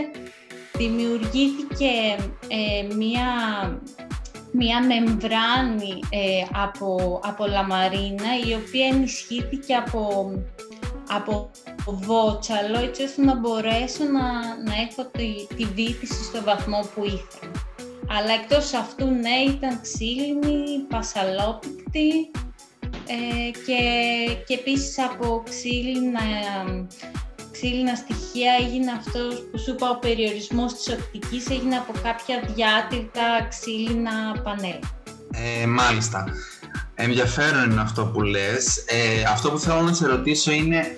δημιουργήθηκε 0.76 1.90
ε, 2.48 2.94
μία 2.94 3.24
μία 4.56 4.80
μεμβράνη 4.86 5.98
ε, 6.10 6.60
από, 6.62 7.20
από 7.24 7.46
λαμαρίνα 7.46 8.38
η 8.48 8.54
οποία 8.54 8.86
ενισχύθηκε 8.86 9.74
από, 9.74 10.30
από 11.08 11.50
βότσαλο 11.86 12.78
έτσι 12.78 13.02
ώστε 13.02 13.22
να 13.22 13.34
μπορέσω 13.34 14.04
να, 14.04 14.30
να 14.64 14.74
έχω 14.88 15.10
τη, 15.10 15.54
τη 15.56 15.64
βήθηση 15.64 16.24
στο 16.24 16.42
βαθμό 16.42 16.80
που 16.94 17.04
ήθελα. 17.04 17.52
Αλλά 18.08 18.32
εκτός 18.32 18.74
αυτού, 18.74 19.06
ναι, 19.06 19.52
ήταν 19.54 19.80
ξύλινη, 19.80 20.78
πασαλόπικτη 20.88 22.30
ε, 23.06 23.50
και, 23.66 23.80
και 24.46 24.54
επίσης 24.54 24.98
από 24.98 25.42
ξύλινα 25.44 26.20
ξύλινα 27.56 27.94
στοιχεία 27.94 28.52
έγινε 28.60 28.90
αυτός 28.98 29.34
που 29.50 29.58
σου 29.58 29.70
είπα 29.70 29.90
ο 29.90 29.98
περιορισμός 29.98 30.74
της 30.74 30.88
οπτικής 30.94 31.50
έγινε 31.50 31.76
από 31.76 31.92
κάποια 32.02 32.36
διάτηρτα 32.54 33.46
ξύλινα 33.48 34.40
πανέλ. 34.44 34.80
Ε, 35.32 35.66
μάλιστα. 35.66 36.24
Ενδιαφέρον 36.94 37.70
είναι 37.70 37.80
αυτό 37.80 38.04
που 38.04 38.22
λες. 38.22 38.84
Ε, 38.86 39.22
αυτό 39.22 39.50
που 39.50 39.58
θέλω 39.58 39.80
να 39.80 39.92
σε 39.92 40.06
ρωτήσω 40.06 40.52
είναι 40.52 40.96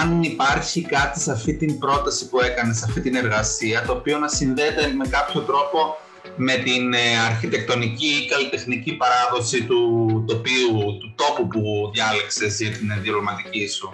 αν 0.00 0.22
υπάρχει 0.22 0.82
κάτι 0.82 1.20
σε 1.20 1.32
αυτή 1.32 1.56
την 1.56 1.78
πρόταση 1.78 2.28
που 2.28 2.40
έκανες, 2.40 2.76
σε 2.76 2.84
αυτή 2.88 3.00
την 3.00 3.14
εργασία, 3.14 3.82
το 3.86 3.92
οποίο 3.92 4.18
να 4.18 4.28
συνδέεται 4.28 4.86
με 4.86 5.06
κάποιο 5.06 5.40
τρόπο 5.40 5.96
με 6.36 6.54
την 6.54 6.92
ε, 6.92 7.18
αρχιτεκτονική 7.26 8.06
ή 8.06 8.28
καλλιτεχνική 8.28 8.92
παράδοση 8.92 9.64
του 9.64 9.80
τοπίου, 10.28 10.98
του 11.00 11.14
τόπου 11.16 11.48
που 11.48 11.90
διάλεξες 11.94 12.60
για 12.60 12.70
την 12.70 12.92
διπλωματική 13.02 13.68
σου. 13.68 13.90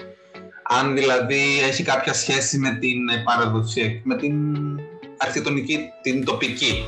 Αν 0.68 0.94
δηλαδή 0.94 1.60
έχει 1.68 1.82
κάποια 1.82 2.12
σχέση 2.12 2.58
με 2.58 2.78
την 2.80 3.08
ε, 3.08 3.22
παραδοσία, 3.25 4.00
με 4.04 4.16
την 4.16 4.56
αρχιτεκτονική, 5.16 5.78
την 6.02 6.25
τοπική. 6.25 6.84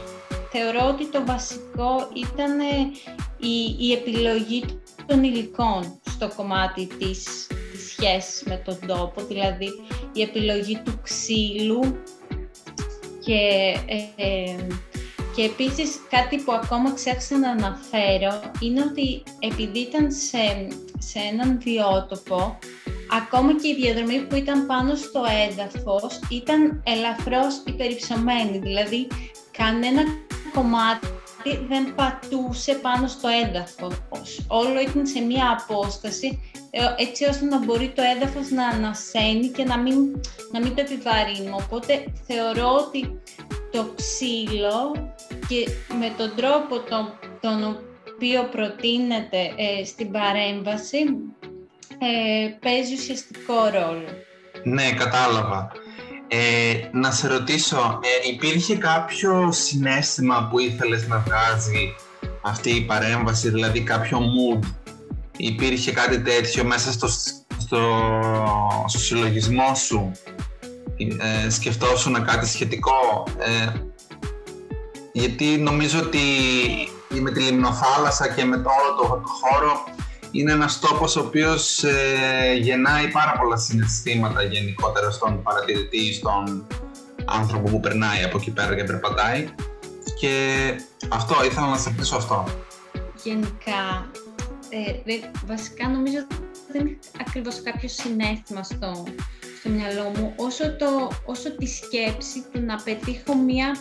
Θεωρώ 0.50 0.88
ότι 0.88 1.06
το 1.06 1.25
βασικό 1.26 2.08
ήταν 2.14 2.60
ε, 2.60 2.90
η, 3.38 3.76
η 3.78 3.92
επιλογή 3.92 4.64
των 5.06 5.25
υλικών 5.25 6.00
στο 6.08 6.30
κομμάτι 6.37 6.87
της, 6.87 7.46
της 7.72 7.90
σχέσης 7.90 8.42
με 8.46 8.62
τον 8.64 8.78
τόπο, 8.87 9.22
δηλαδή 9.28 9.68
η 10.12 10.22
επιλογή 10.22 10.80
του 10.84 11.00
ξύλου 11.02 12.02
και 13.25 13.75
και 15.34 15.42
επίσης 15.42 16.00
κάτι 16.10 16.37
που 16.37 16.52
ακόμα 16.52 16.94
ξέχασα 16.94 17.38
να 17.38 17.50
αναφέρω 17.50 18.40
είναι 18.60 18.82
ότι 18.82 19.22
επειδή 19.38 19.78
ήταν 19.78 20.10
σε, 20.12 20.68
σε 20.99 21.18
έναν 21.32 21.58
βιότοπο, 21.62 22.58
ακόμα 23.11 23.52
και 23.55 23.69
η 23.69 23.75
διαδρομή 23.75 24.21
που 24.21 24.35
ήταν 24.35 24.67
πάνω 24.67 24.95
στο 24.95 25.23
έδαφος 25.49 26.21
ήταν 26.31 26.83
ελαφρώς 26.87 27.62
υπερυψωμένη, 27.67 28.59
δηλαδή 28.59 29.07
κανένα 29.50 30.02
κομμάτι 30.55 31.07
δεν 31.69 31.95
πατούσε 31.95 32.75
πάνω 32.75 33.07
στο 33.07 33.29
έδαφος. 33.45 34.47
Όλο 34.49 34.81
ήταν 34.81 35.07
σε 35.07 35.21
μία 35.21 35.67
απόσταση 35.69 36.40
ε, 36.71 37.02
έτσι 37.02 37.25
ώστε 37.25 37.45
να 37.45 37.59
μπορεί 37.64 37.93
το 37.97 38.02
έδαφος 38.17 38.50
να 38.50 38.67
ανασένει 38.69 39.49
και 39.49 39.64
να 39.64 39.79
μην, 39.79 40.21
να 40.52 40.61
μην 40.61 40.75
το 40.75 40.81
επιβαρύνουμε. 40.81 41.57
Οπότε 41.64 42.12
θεωρώ 42.26 42.69
ότι 42.87 43.21
το 43.71 43.93
ξύλο 43.95 45.12
και 45.49 45.69
με 45.99 46.12
τον 46.17 46.33
τρόπο 46.37 46.79
τον, 46.81 47.19
τον 47.40 47.79
οποίο 48.14 48.49
προτείνεται 48.50 49.38
ε, 49.57 49.85
στην 49.85 50.11
παρέμβαση 50.11 50.99
ε, 52.02 52.49
παίζει 52.61 52.95
ουσιαστικό 52.95 53.54
ρόλο. 53.54 54.09
Ναι, 54.62 54.92
κατάλαβα. 54.92 55.73
Ε, 56.28 56.88
να 56.92 57.11
σε 57.11 57.28
ρωτήσω, 57.28 58.00
ε, 58.02 58.28
υπήρχε 58.28 58.76
κάποιο 58.76 59.52
συνέστημα 59.52 60.49
που 60.50 60.59
ήθελες 60.59 61.09
να 61.09 61.19
βγάζει 61.19 61.95
αυτή 62.42 62.71
η 62.71 62.80
παρέμβαση, 62.80 63.50
δηλαδή 63.50 63.80
κάποιο 63.80 64.19
mood, 64.19 64.64
υπήρχε 65.37 65.92
κάτι 65.92 66.21
τέτοιο 66.21 66.64
μέσα 66.64 66.92
στο, 66.92 67.09
στο, 67.59 67.80
στο 68.87 68.99
συλλογισμό 68.99 69.75
σου, 69.75 70.12
ε, 70.97 71.50
σκεφτόσουν 71.50 72.25
κάτι 72.25 72.47
σχετικό, 72.47 73.26
ε, 73.38 73.73
γιατί 75.12 75.45
νομίζω 75.45 75.99
ότι 75.99 76.19
με 77.21 77.30
τη 77.30 77.40
Λιμνοθάλασσα 77.40 78.28
και 78.28 78.45
με 78.45 78.57
το 78.57 78.71
όλο 78.71 78.97
το 78.97 79.23
χώρο 79.26 79.85
είναι 80.30 80.52
ένας 80.52 80.78
τόπος 80.78 81.16
ο 81.16 81.20
οποίος 81.20 81.84
ε, 81.84 82.54
γεννάει 82.60 83.08
πάρα 83.08 83.38
πολλά 83.38 83.56
συναισθήματα 83.56 84.42
γενικότερα 84.42 85.10
στον 85.10 85.42
παρατηρητή, 85.42 86.12
στον 86.12 86.66
άνθρωπο 87.25 87.70
που 87.70 87.80
περνάει 87.80 88.22
από 88.25 88.37
εκεί 88.37 88.50
πέρα 88.50 88.76
και 88.76 88.84
περπατάει 88.84 89.49
και 90.20 90.34
αυτό, 91.08 91.44
ήθελα 91.44 91.66
να 91.66 91.76
σε 91.76 91.88
ρωτήσω 91.88 92.16
αυτό. 92.16 92.44
Γενικά, 93.25 94.10
ε, 94.68 95.18
βασικά 95.46 95.88
νομίζω 95.88 96.18
ότι 96.18 96.34
δεν 96.72 96.87
είναι 96.87 96.99
ακριβώς 97.20 97.62
κάποιος 97.62 97.92
συνέστημα 97.92 98.62
στο, 98.62 99.04
στο 99.58 99.68
μυαλό 99.68 100.12
μου, 100.16 100.32
όσο, 100.37 100.76
το, 100.76 101.10
όσο 101.25 101.56
τη 101.56 101.66
σκέψη 101.66 102.44
του 102.52 102.60
να 102.60 102.76
πετύχω 102.76 103.34
μια 103.34 103.76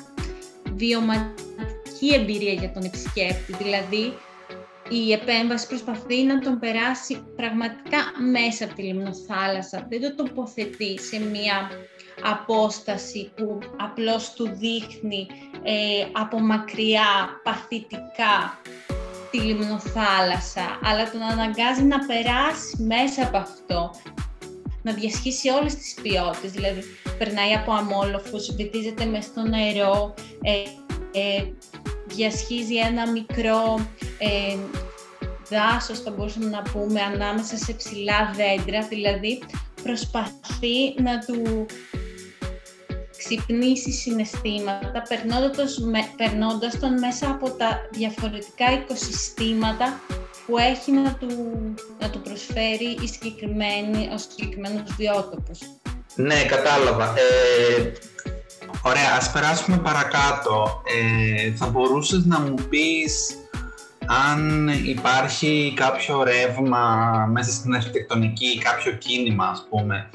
βιωματική 0.75 2.13
εμπειρία 2.13 2.53
για 2.53 2.71
τον 2.71 2.83
επισκέπτη. 2.83 3.53
Δηλαδή, 3.53 4.13
η 4.89 5.12
επέμβαση 5.12 5.67
προσπαθεί 5.67 6.23
να 6.23 6.39
τον 6.39 6.60
περάσει 6.60 7.23
πραγματικά 7.36 7.97
μέσα 8.32 8.65
από 8.65 8.73
τη 8.73 8.82
λιμνοθάλασσα. 8.82 9.88
Δεν 9.89 10.02
το 10.02 10.23
τοποθετεί 10.23 10.99
σε 10.99 11.19
μια 11.19 11.69
απόσταση 12.23 13.32
που 13.36 13.60
απλώς 13.78 14.34
του 14.34 14.49
δείχνει 14.54 15.28
ε, 15.63 16.06
από 16.12 16.39
μακριά, 16.39 17.39
παθητικά 17.43 18.60
τη 19.32 19.38
λιμνοθάλασσα, 19.38 20.80
αλλά 20.84 21.12
τον 21.12 21.21
αναγκάζει 21.21 21.84
να 21.84 21.99
περάσει 22.06 22.84
μέσα 22.84 23.23
από 23.23 23.38
αυτό, 23.38 23.91
να 24.82 24.93
διασχίσει 24.93 25.49
όλες 25.49 25.75
τις 25.75 25.93
ποιότητες, 26.02 26.52
δηλαδή 26.52 26.84
περνάει 27.17 27.54
από 27.54 27.71
αμόλοφους, 27.71 28.56
βυθίζεται 28.56 29.06
μέσα 29.06 29.30
στο 29.30 29.41
νερό, 29.41 30.13
ε, 30.41 30.52
ε, 31.19 31.43
διασχίζει 32.10 32.76
ένα 32.76 33.12
μικρό 33.12 33.88
ε, 34.17 34.58
δάσος, 35.50 36.00
θα 36.00 36.12
μπορούσαμε 36.12 36.45
να 36.45 36.62
πούμε, 36.62 37.02
ανάμεσα 37.02 37.58
σε 37.58 37.74
ψηλά 37.74 38.34
δέντρα, 38.36 38.88
δηλαδή 38.88 39.43
προσπαθεί 39.84 41.02
να 41.02 41.19
του 41.19 41.65
ξυπνήσει 43.17 43.91
συναισθήματα, 43.91 45.02
περνώντας, 45.08 45.80
περνώντας 46.17 46.80
τον 46.80 47.00
μέσα 47.00 47.30
από 47.30 47.50
τα 47.50 47.80
διαφορετικά 47.91 48.74
οικοσυστήματα 48.74 50.00
που 50.45 50.58
έχει 50.58 50.91
να 50.91 51.13
του, 51.13 51.28
να 52.00 52.10
του 52.10 52.22
προσφέρει 52.22 52.98
η 53.02 53.08
συγκεκριμένη, 53.08 54.10
ο 54.13 54.17
συγκεκριμένος 54.17 54.95
βιότοπος. 54.98 55.60
Ναι, 56.15 56.43
κατάλαβα. 56.43 57.13
Ε, 57.17 57.91
ωραία, 58.82 59.15
ας 59.17 59.32
περάσουμε 59.32 59.77
παρακάτω. 59.77 60.82
Ε, 60.84 61.51
θα 61.51 61.67
μπορούσες 61.67 62.25
να 62.25 62.39
μου 62.39 62.55
πεις 62.69 63.36
αν 64.29 64.67
υπάρχει 64.67 65.73
κάποιο 65.75 66.23
ρεύμα 66.23 66.86
μέσα 67.32 67.51
στην 67.51 67.75
αρχιτεκτονική, 67.75 68.58
κάποιο 68.58 68.91
κίνημα, 68.91 69.45
ας 69.45 69.65
πούμε, 69.69 70.10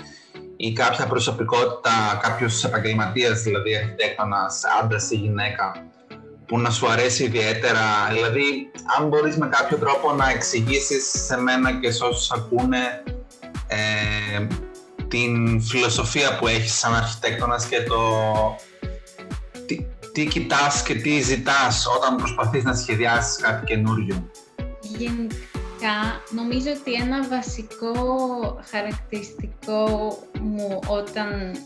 ή 0.56 0.72
κάποια 0.72 1.06
προσωπικότητα, 1.06 2.20
κάποιος 2.22 2.64
επαγγελματίας, 2.64 3.42
δηλαδή 3.42 3.76
αρχιτέκτονας, 3.76 4.62
άντρας 4.82 5.10
ή 5.10 5.16
γυναίκα, 5.16 5.72
που 6.46 6.58
να 6.58 6.70
σου 6.70 6.88
αρέσει 6.88 7.24
ιδιαίτερα. 7.24 7.80
Δηλαδή, 8.12 8.70
αν 8.98 9.08
μπορείς 9.08 9.36
με 9.36 9.48
κάποιο 9.48 9.76
τρόπο 9.76 10.12
να 10.12 10.30
εξηγήσεις 10.30 11.24
σε 11.24 11.40
μένα 11.40 11.72
και 11.72 11.90
σε 11.90 12.04
όσους 12.04 12.30
ακούνε 12.30 13.02
ε, 13.66 14.46
την 15.08 15.62
φιλοσοφία 15.62 16.38
που 16.38 16.46
έχεις 16.46 16.74
σαν 16.78 16.94
αρχιτέκτονας 16.94 17.66
και 17.66 17.82
το 17.82 17.98
τι, 19.66 19.86
τι 20.12 20.26
κοιτάς 20.26 20.82
και 20.82 20.94
τι 20.94 21.20
ζητάς 21.20 21.86
όταν 21.96 22.16
προσπαθείς 22.16 22.64
να 22.64 22.74
σχεδιάσεις 22.74 23.36
κάτι 23.36 23.64
καινούριο. 23.64 24.30
Γενικά, 24.80 26.22
νομίζω 26.30 26.70
ότι 26.80 26.92
ένα 26.92 27.28
βασικό 27.28 27.94
χαρακτηριστικό 28.70 29.88
μου 30.40 30.80
όταν 30.86 31.56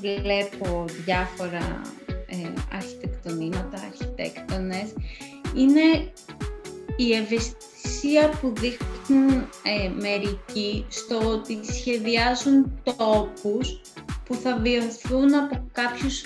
βλέπω 0.00 0.84
διάφορα 1.04 1.80
ε, 2.26 2.52
αρχιτεκτονήματα, 2.72 3.78
αρχιτέκτονες, 3.90 4.92
είναι 5.54 6.12
η 6.96 7.12
ευαισθησία 7.12 7.73
που 8.40 8.52
δείχνουν 8.56 9.48
ε, 9.62 9.88
μερικοί 10.00 10.86
στο 10.88 11.18
ότι 11.30 11.60
σχεδιάζουν 11.72 12.82
τόπους 12.84 13.80
που 14.24 14.34
θα 14.34 14.56
βιωθούν 14.56 15.34
από 15.34 15.68
κάποιους 15.72 16.22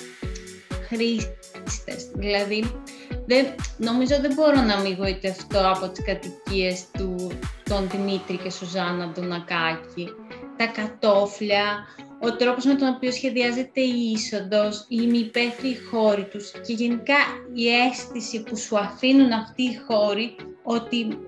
χρήστες. 0.88 2.11
Δηλαδή, 2.14 2.83
δεν, 3.27 3.47
νομίζω 3.77 4.21
δεν 4.21 4.35
μπορώ 4.35 4.61
να 4.61 4.81
μην 4.81 4.97
γοητευτώ 4.99 5.73
από 5.75 5.88
τις 5.88 6.05
κατοικίες 6.05 6.85
του 6.99 7.31
τον 7.64 7.88
Δημήτρη 7.88 8.37
και 8.37 8.51
Σουζάννα 8.51 9.09
Ντονακάκη. 9.09 10.09
Τα 10.57 10.66
κατόφλια, 10.66 11.87
ο 12.21 12.37
τρόπος 12.37 12.64
με 12.64 12.75
τον 12.75 12.88
οποίο 12.88 13.12
σχεδιάζεται 13.12 13.81
η 13.81 14.11
είσοδος, 14.14 14.87
οι 14.88 14.99
ημιπέθριοι 15.03 15.77
χώροι 15.90 16.25
τους 16.25 16.51
και 16.51 16.73
γενικά 16.73 17.16
η 17.55 17.68
αίσθηση 17.68 18.42
που 18.42 18.57
σου 18.57 18.79
αφήνουν 18.79 19.33
αυτοί 19.33 19.62
οι 19.62 19.81
χώροι 19.87 20.37
ότι 20.62 21.18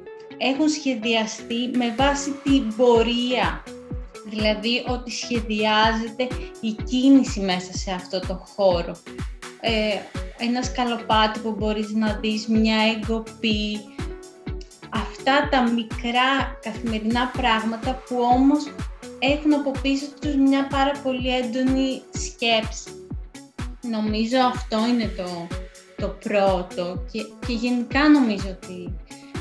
έχουν 0.43 0.69
σχεδιαστεί 0.69 1.71
με 1.77 1.95
βάση 1.97 2.31
την 2.43 2.77
πορεία. 2.77 3.63
Δηλαδή 4.27 4.85
ότι 4.89 5.11
σχεδιάζεται 5.11 6.29
η 6.61 6.77
κίνηση 6.85 7.41
μέσα 7.41 7.73
σε 7.73 7.91
αυτό 7.91 8.21
το 8.21 8.45
χώρο. 8.57 8.97
Ε, 9.61 9.97
ένα 10.39 10.63
σκαλοπάτι 10.63 11.39
που 11.41 11.55
μπορείς 11.59 11.93
να 11.93 12.19
δεις, 12.21 12.47
μια 12.47 12.77
εγκοπή. 12.97 13.81
Αυτά 14.91 15.49
τα 15.51 15.71
μικρά 15.71 16.59
καθημερινά 16.63 17.31
πράγματα 17.37 18.03
που 18.09 18.17
όμως 18.33 18.63
έχουν 19.19 19.55
από 19.55 19.71
πίσω 19.83 20.07
τους 20.21 20.35
μια 20.35 20.67
πάρα 20.67 20.93
πολύ 21.03 21.29
έντονη 21.37 22.03
σκέψη. 22.11 22.91
Νομίζω 23.91 24.39
αυτό 24.39 24.87
είναι 24.89 25.11
το, 25.17 25.47
το 25.97 26.09
πρώτο 26.09 27.05
και, 27.13 27.23
και 27.47 27.53
γενικά 27.53 28.09
νομίζω 28.09 28.49
ότι 28.63 28.95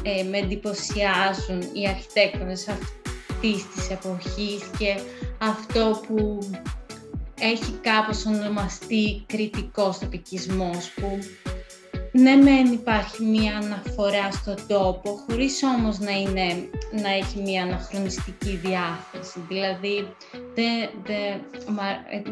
ε, 0.03 0.23
με 0.23 0.37
εντυπωσιάζουν 0.37 1.61
οι 1.73 1.87
αρχιτέκτονες 1.87 2.67
αυτής 2.67 3.69
της 3.73 3.89
εποχής 3.89 4.63
και 4.77 4.99
αυτό 5.37 6.01
που 6.07 6.39
έχει 7.39 7.71
κάπως 7.81 8.25
ονομαστεί 8.25 9.23
κριτικός 9.27 9.97
τοπικισμός 9.97 10.89
που 10.89 11.19
ναι 12.11 12.35
μεν 12.35 12.71
υπάρχει 12.71 13.23
μία 13.23 13.57
αναφορά 13.57 14.31
στον 14.31 14.55
τόπο 14.67 15.09
χωρίς 15.09 15.63
όμως 15.63 15.99
να, 15.99 16.11
είναι, 16.11 16.69
να 17.01 17.09
έχει 17.09 17.41
μία 17.41 17.63
αναχρονιστική 17.63 18.55
διάθεση. 18.63 19.39
Δηλαδή 19.47 20.15
δεν, 20.55 20.89
δεν, 21.03 21.41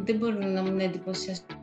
δεν 0.03 0.15
μπορεί 0.15 0.45
να 0.45 0.61
μην 0.61 0.79
εντυπωσιαστώ 0.79 1.55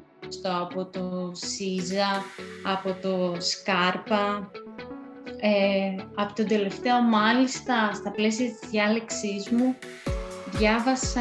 από 0.42 0.84
το 0.84 1.32
ΣΥΖΑ, 1.34 2.24
από 2.64 2.96
το 3.02 3.36
ΣΚΑΡΠΑ, 3.38 4.50
ε, 5.46 5.94
από 6.14 6.34
τον 6.34 6.46
τελευταίο 6.46 7.02
μάλιστα 7.02 7.90
στα 7.94 8.10
πλαίσια 8.10 8.46
της 8.46 8.68
διάλεξής 8.70 9.48
μου 9.48 9.76
διάβασα 10.50 11.20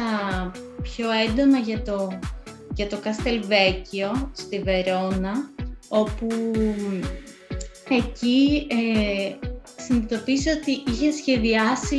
πιο 0.82 1.10
έντονα 1.10 1.58
για 1.58 1.82
το, 1.82 2.18
για 2.74 2.86
το 2.86 2.96
Καστελβέκιο 2.96 4.30
στη 4.34 4.58
Βερόνα, 4.58 5.32
όπου 5.88 6.28
εκεί 7.88 8.66
ε, 8.70 9.34
συνειδητοποίησα 9.76 10.52
ότι 10.52 10.82
είχε 10.90 11.10
σχεδιάσει, 11.12 11.96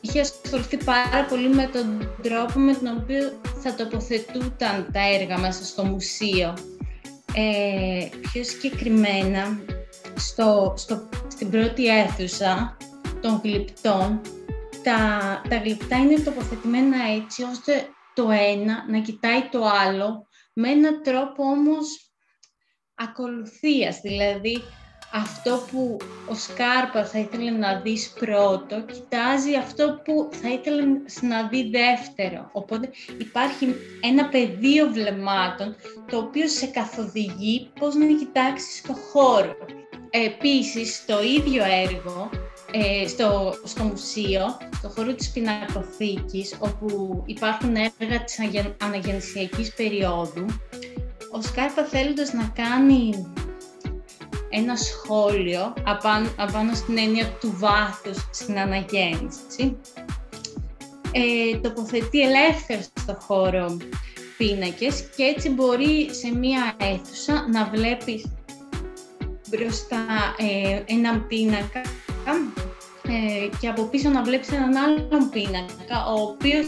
είχε 0.00 0.20
ασχοληθεί 0.20 0.76
πάρα 0.76 1.24
πολύ 1.28 1.48
με 1.48 1.70
τον 1.72 2.14
τρόπο 2.22 2.58
με 2.58 2.74
τον 2.74 2.98
οποίο 3.02 3.40
θα 3.62 3.74
τοποθετούνταν 3.74 4.88
τα 4.92 5.00
έργα 5.20 5.38
μέσα 5.38 5.64
στο 5.64 5.84
μουσείο. 5.84 6.54
Ε, 7.34 8.08
πιο 8.32 8.44
συγκεκριμένα, 8.44 9.58
στο, 10.16 10.74
στο, 10.76 11.08
στην 11.28 11.50
πρώτη 11.50 11.86
αίθουσα 11.86 12.76
των 13.20 13.40
γλυπτών, 13.44 14.20
τα, 14.82 14.98
τα 15.48 15.56
γλυπτά 15.56 15.96
είναι 15.96 16.20
τοποθετημένα 16.20 16.96
έτσι 17.16 17.42
ώστε 17.42 17.88
το 18.14 18.30
ένα 18.30 18.84
να 18.88 19.00
κοιτάει 19.00 19.48
το 19.50 19.64
άλλο 19.64 20.26
με 20.52 20.68
έναν 20.68 21.02
τρόπο 21.02 21.44
όμως 21.44 22.10
ακολουθίας, 22.94 24.00
δηλαδή 24.00 24.62
αυτό 25.12 25.60
που 25.70 25.96
ο 26.28 26.34
Σκάρπα 26.34 27.04
θα 27.04 27.18
ήθελε 27.18 27.50
να 27.50 27.80
δεις 27.80 28.12
πρώτο, 28.18 28.80
κοιτάζει 28.80 29.54
αυτό 29.54 30.00
που 30.04 30.28
θα 30.32 30.48
ήθελε 30.48 30.82
να 31.20 31.48
δει 31.48 31.70
δεύτερο. 31.70 32.50
Οπότε 32.52 32.90
υπάρχει 33.18 33.74
ένα 34.00 34.28
πεδίο 34.28 34.88
βλεμμάτων, 34.90 35.76
το 36.10 36.18
οποίο 36.18 36.48
σε 36.48 36.66
καθοδηγεί 36.66 37.70
πώς 37.80 37.94
να 37.94 38.06
κοιτάξεις 38.06 38.82
το 38.82 38.92
χώρο. 38.92 39.56
Επίσης, 40.24 41.04
το 41.06 41.22
ίδιο 41.22 41.64
έργο 41.64 42.30
ε, 42.70 43.08
στο, 43.08 43.54
στο 43.64 43.82
μουσείο, 43.82 44.56
στο 44.74 44.88
χώρο 44.88 45.14
της 45.14 45.30
πινακοθήκης, 45.30 46.56
όπου 46.58 47.22
υπάρχουν 47.26 47.74
έργα 47.76 48.24
της 48.24 48.38
αναγεννησιακής 48.78 49.74
περίοδου, 49.74 50.46
ο 51.32 51.42
Σκάρπα 51.42 51.84
θέλοντας 51.84 52.32
να 52.32 52.52
κάνει 52.54 53.32
ένα 54.48 54.76
σχόλιο 54.76 55.74
απάνω, 55.84 56.28
απάνω 56.36 56.74
στην 56.74 56.98
έννοια 56.98 57.26
του 57.40 57.54
βάθους 57.58 58.28
στην 58.32 58.58
αναγέννηση, 58.58 59.76
ε, 61.12 61.56
τοποθετεί 61.56 62.20
ελεύθερα 62.20 62.82
στο 62.82 63.18
χώρο 63.20 63.76
πίνακες 64.36 65.00
και 65.16 65.22
έτσι 65.22 65.50
μπορεί 65.50 66.14
σε 66.14 66.34
μία 66.34 66.76
αίθουσα 66.78 67.48
να 67.52 67.64
βλέπεις 67.64 68.24
μπροστά 69.46 70.34
ε, 70.38 70.82
έναν 70.86 71.26
πίνακα 71.26 71.80
ε, 73.08 73.48
και 73.60 73.68
από 73.68 73.82
πίσω 73.82 74.08
να 74.08 74.22
βλέπεις 74.22 74.52
έναν 74.52 74.76
άλλον 74.76 75.30
πίνακα, 75.30 76.06
ο 76.08 76.20
οποίος, 76.20 76.66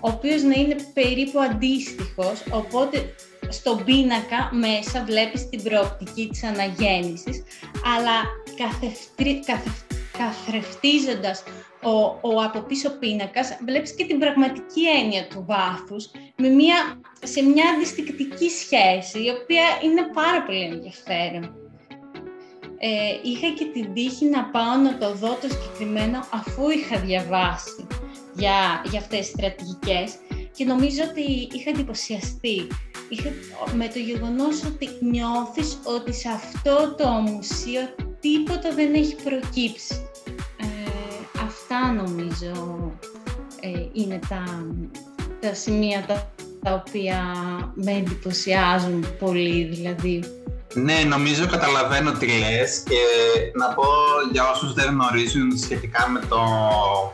ο 0.00 0.08
οποίος 0.08 0.42
να 0.42 0.54
είναι 0.60 0.76
περίπου 0.94 1.40
αντίστοιχος, 1.40 2.42
οπότε 2.50 3.14
στον 3.48 3.84
πίνακα 3.84 4.50
μέσα 4.52 5.04
βλέπεις 5.04 5.48
την 5.48 5.62
προοπτική 5.62 6.28
της 6.28 6.44
αναγέννησης, 6.44 7.42
αλλά 7.96 8.22
καθευτρι, 8.56 9.40
καθρεφτίζοντας 10.18 11.42
ο, 11.82 11.90
ο 12.20 12.42
από 12.44 12.60
πίσω 12.60 12.90
πίνακας, 12.90 13.58
βλέπεις 13.64 13.94
και 13.94 14.04
την 14.04 14.18
πραγματική 14.18 14.82
έννοια 15.00 15.26
του 15.26 15.44
βάθους 15.48 16.10
με 16.36 16.48
μια, 16.48 17.00
σε 17.22 17.42
μια 17.42 17.64
αντιστοιχτική 17.76 18.48
σχέση, 18.48 19.18
η 19.24 19.30
οποία 19.30 19.64
είναι 19.82 20.02
πάρα 20.12 20.42
πολύ 20.42 20.62
ενδιαφέρον 20.62 21.65
ε, 22.78 22.88
είχα 23.22 23.48
και 23.58 23.64
την 23.64 23.94
τύχη 23.94 24.24
να 24.24 24.44
πάω 24.44 24.76
να 24.82 24.98
το 24.98 25.14
δω 25.14 25.38
το 25.40 25.48
συγκεκριμένο 25.48 26.18
αφού 26.32 26.70
είχα 26.70 26.98
διαβάσει 27.00 27.86
για, 28.34 28.82
για 28.90 28.98
αυτές 29.00 29.18
τις 29.18 29.28
στρατηγικές 29.28 30.14
και 30.56 30.64
νομίζω 30.64 31.02
ότι 31.10 31.48
είχα 31.52 31.70
εντυπωσιαστεί 31.70 32.66
είχα, 33.08 33.28
με 33.74 33.88
το 33.88 33.98
γεγονός 33.98 34.64
ότι 34.64 34.88
νιώθεις 35.00 35.78
ότι 35.84 36.12
σε 36.12 36.28
αυτό 36.28 36.94
το 36.98 37.08
μουσείο 37.08 37.80
τίποτα 38.20 38.74
δεν 38.74 38.94
έχει 38.94 39.16
προκύψει. 39.24 40.08
Ε, 40.60 41.40
αυτά 41.40 41.92
νομίζω 41.92 42.92
ε, 43.60 43.68
είναι 43.92 44.18
τα, 44.28 44.66
τα 45.40 45.54
σημεία 45.54 46.04
τα, 46.06 46.32
τα 46.62 46.84
οποία 46.86 47.22
με 47.74 47.92
εντυπωσιάζουν 47.92 49.06
πολύ, 49.18 49.64
δηλαδή 49.64 50.24
ναι, 50.76 51.04
νομίζω 51.08 51.46
καταλαβαίνω 51.46 52.12
τι 52.12 52.26
λες 52.26 52.82
και 52.88 53.00
να 53.54 53.66
πω 53.74 53.84
για 54.32 54.50
όσους 54.50 54.72
δεν 54.72 54.86
γνωρίζουν 54.86 55.58
σχετικά 55.58 56.08
με 56.08 56.20
το 56.28 56.40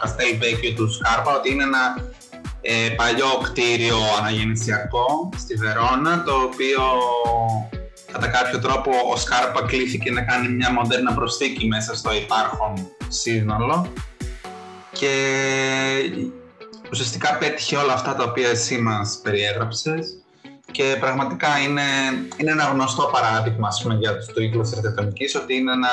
Καστέλ 0.01 0.39
Βέκιο 0.39 0.73
του 0.73 0.93
Σκάρπα 0.93 1.37
ότι 1.37 1.53
είναι 1.53 1.63
ένα 1.63 2.13
ε, 2.61 2.89
παλιό 2.97 3.41
κτίριο 3.43 3.97
αναγεννησιακό 4.19 5.29
στη 5.37 5.55
Βερόνα 5.55 6.23
το 6.23 6.33
οποίο 6.33 6.83
κατά 8.13 8.27
κάποιο 8.27 8.59
τρόπο 8.59 8.91
ο 9.13 9.17
Σκάρπα 9.17 9.63
κλήθηκε 9.63 10.11
να 10.11 10.23
κάνει 10.23 10.49
μια 10.49 10.73
μοντέρνα 10.73 11.15
προσθήκη 11.15 11.67
μέσα 11.67 11.97
στο 11.97 12.15
υπάρχον 12.15 12.89
σύνολο. 13.09 13.93
Και 14.93 15.13
ουσιαστικά 16.91 17.37
πέτυχε 17.37 17.77
όλα 17.77 17.93
αυτά 17.93 18.15
τα 18.15 18.25
οποία 18.25 18.49
εσύ 18.49 18.79
μας 18.79 19.21
περιέγραψες 19.23 20.22
και 20.73 20.97
πραγματικά 21.01 21.59
είναι, 21.59 21.83
είναι 22.37 22.51
ένα 22.51 22.65
γνωστό 22.65 23.11
παράδειγμα 23.13 23.69
ας 23.69 23.83
πούμε, 23.83 23.95
για 23.95 24.17
το 24.35 24.41
κύκλος 24.41 24.69
της 24.69 24.79
αρχιτεκτονικής 24.79 25.35
ότι 25.35 25.55
είναι 25.55 25.73
ένα, 25.73 25.89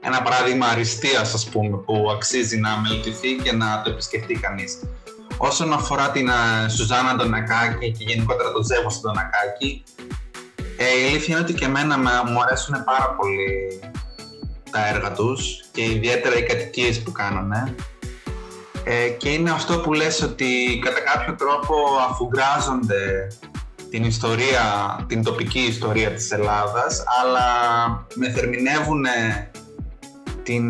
ένα 0.00 0.22
παράδειγμα 0.22 0.66
αριστείας 0.66 1.34
ας 1.34 1.48
πούμε, 1.48 1.76
που 1.76 2.10
αξίζει 2.14 2.58
να 2.58 2.76
μελετηθεί 2.76 3.36
και 3.36 3.52
να 3.52 3.82
το 3.84 3.90
επισκεφτεί 3.90 4.34
κανείς. 4.34 4.78
Όσον 5.36 5.72
αφορά 5.72 6.10
την 6.10 6.28
uh, 6.28 6.70
Σουζάνα 6.76 7.10
Αντωνακάκη 7.10 7.90
και 7.90 8.04
γενικότερα 8.04 8.52
το 8.52 8.62
Ζεύο 8.62 8.88
Αντωνακάκη, 8.98 9.82
ε, 10.76 11.02
η 11.02 11.08
αλήθεια 11.08 11.34
είναι 11.34 11.44
ότι 11.44 11.54
και 11.54 11.64
εμένα 11.64 11.98
μου 11.98 12.42
αρέσουν 12.42 12.84
πάρα 12.84 13.16
πολύ 13.18 13.80
τα 14.70 14.88
έργα 14.88 15.12
τους 15.12 15.64
και 15.72 15.84
ιδιαίτερα 15.84 16.36
οι 16.36 16.42
κατοικίες 16.42 17.02
που 17.02 17.12
κάνανε. 17.12 17.74
Ε, 18.84 19.08
και 19.08 19.28
είναι 19.28 19.50
αυτό 19.50 19.80
που 19.80 19.92
λες 19.92 20.22
ότι 20.22 20.78
κατά 20.84 21.00
κάποιο 21.00 21.34
τρόπο 21.34 21.74
αφουγκράζονται 22.10 23.28
την 23.92 24.04
ιστορία, 24.04 24.64
την 25.08 25.22
τοπική 25.22 25.58
ιστορία 25.58 26.10
της 26.10 26.30
Ελλάδας, 26.30 27.04
αλλά 27.22 27.46
μεθερμινεύουν 28.14 29.04
την 30.42 30.64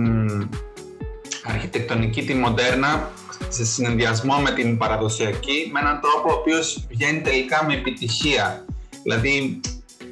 αρχιτεκτονική, 1.45 2.25
τη 2.25 2.35
μοντέρνα, 2.35 3.11
σε 3.49 3.65
συνδυασμό 3.65 4.37
με 4.37 4.51
την 4.51 4.77
παραδοσιακή, 4.79 5.71
με 5.73 5.81
έναν 5.81 6.01
τρόπο 6.01 6.29
ο 6.29 6.39
οποίος 6.39 6.87
βγαίνει 6.89 7.21
τελικά 7.21 7.65
με 7.65 7.75
επιτυχία. 7.75 8.65
Δηλαδή, 9.03 9.61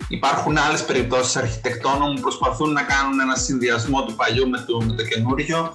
υπάρχουν 0.08 0.58
άλλες 0.58 0.84
περιπτώσεις 0.84 1.36
αρχιτεκτόνων 1.36 2.14
που 2.14 2.20
προσπαθούν 2.20 2.72
να 2.72 2.82
κάνουν 2.82 3.20
ένα 3.20 3.36
συνδυασμό 3.36 4.04
του 4.04 4.14
παλιού 4.14 4.48
με 4.48 4.64
το, 4.66 4.80
με 4.80 4.92
το 4.92 5.02
καινούριο, 5.02 5.72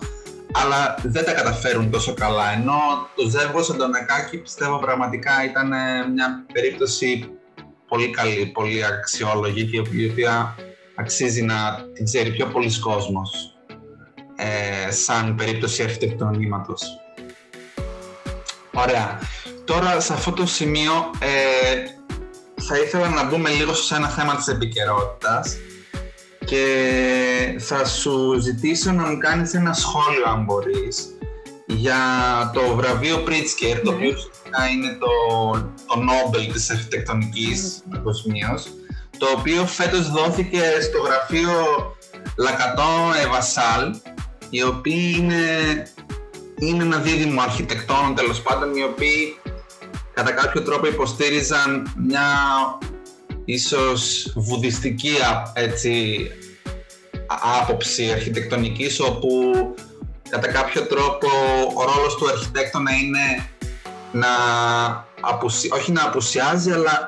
αλλά 0.51 0.95
δεν 1.03 1.25
τα 1.25 1.34
καταφέρουν 1.34 1.91
τόσο 1.91 2.13
καλά. 2.13 2.51
Ενώ 2.53 2.77
το 3.15 3.29
ζεύγος 3.29 3.69
Αντωνακάκη 3.69 4.38
πιστεύω 4.38 4.79
πραγματικά 4.79 5.31
ήταν 5.45 5.73
ε, 5.73 6.08
μια 6.13 6.45
περίπτωση 6.53 7.29
πολύ 7.88 8.10
καλή, 8.10 8.45
πολύ 8.53 8.86
αξιόλογη 8.86 9.65
και 9.65 9.81
η 9.91 10.10
οποία 10.10 10.55
αξίζει 10.95 11.41
να 11.41 11.86
την 11.93 12.05
ξέρει 12.05 12.31
πιο 12.31 12.45
πολλοί 12.45 12.79
κόσμος 12.79 13.58
ε, 14.36 14.91
σαν 14.91 15.36
περίπτωση 15.36 15.84
αρχιτεκτονήματος. 15.84 16.81
Ωραία. 18.73 19.19
Τώρα 19.65 19.99
σε 19.99 20.13
αυτό 20.13 20.31
το 20.31 20.45
σημείο 20.45 21.12
ε, 21.19 21.84
θα 22.62 22.77
ήθελα 22.77 23.10
να 23.10 23.23
μπούμε 23.23 23.49
λίγο 23.49 23.73
σε 23.73 23.95
ένα 23.95 24.10
θέμα 24.10 24.36
της 24.36 24.47
επικαιρότητας 24.47 25.58
και 26.45 26.65
θα 27.60 27.86
σου 27.86 28.39
ζητήσω 28.39 28.91
να 28.91 29.03
μου 29.03 29.17
κάνεις 29.17 29.53
ένα 29.53 29.73
σχόλιο 29.73 30.23
αν 30.25 30.43
μπορείς 30.43 31.17
για 31.65 31.97
το 32.53 32.75
βραβείο 32.75 33.23
Pritzker, 33.27 33.81
το 33.84 33.91
ναι. 33.91 33.95
οποίο 33.95 34.17
είναι 34.73 34.97
το, 34.99 35.51
το 35.88 35.95
Nobel 35.95 36.51
της 36.53 36.69
αρχιτεκτονικής 36.69 37.84
ναι. 37.89 37.95
παγκοσμίως, 37.95 38.67
το 39.17 39.27
οποίο 39.38 39.65
φέτος 39.65 40.12
δόθηκε 40.12 40.62
στο 40.81 40.97
γραφείο 41.01 41.51
Λακατό 42.38 43.12
Εβασάλ, 43.23 43.95
οι 44.49 44.63
οποίοι 44.63 45.15
είναι 45.17 45.43
είναι 46.60 46.84
ένα 46.84 46.97
δίδυμο 46.97 47.41
αρχιτεκτόνων 47.41 48.15
τέλος 48.15 48.41
πάντων 48.41 48.75
οι 48.75 48.84
οποίοι 48.84 49.39
κατά 50.13 50.31
κάποιο 50.31 50.62
τρόπο 50.62 50.88
υποστήριζαν 50.88 51.93
μια 52.08 52.27
ίσως 53.45 54.34
βουδιστική 54.36 55.13
έτσι, 55.53 56.27
άποψη 57.61 58.11
αρχιτεκτονικής 58.11 58.99
όπου 58.99 59.29
κατά 60.29 60.47
κάποιο 60.47 60.81
τρόπο 60.81 61.27
ο 61.75 61.83
ρόλος 61.95 62.15
του 62.15 62.29
αρχιτέκτονα 62.29 62.91
είναι 62.91 63.49
να 64.11 64.27
απουσι... 65.21 65.69
όχι 65.73 65.91
να 65.91 66.03
απουσιάζει 66.03 66.71
αλλά 66.71 67.07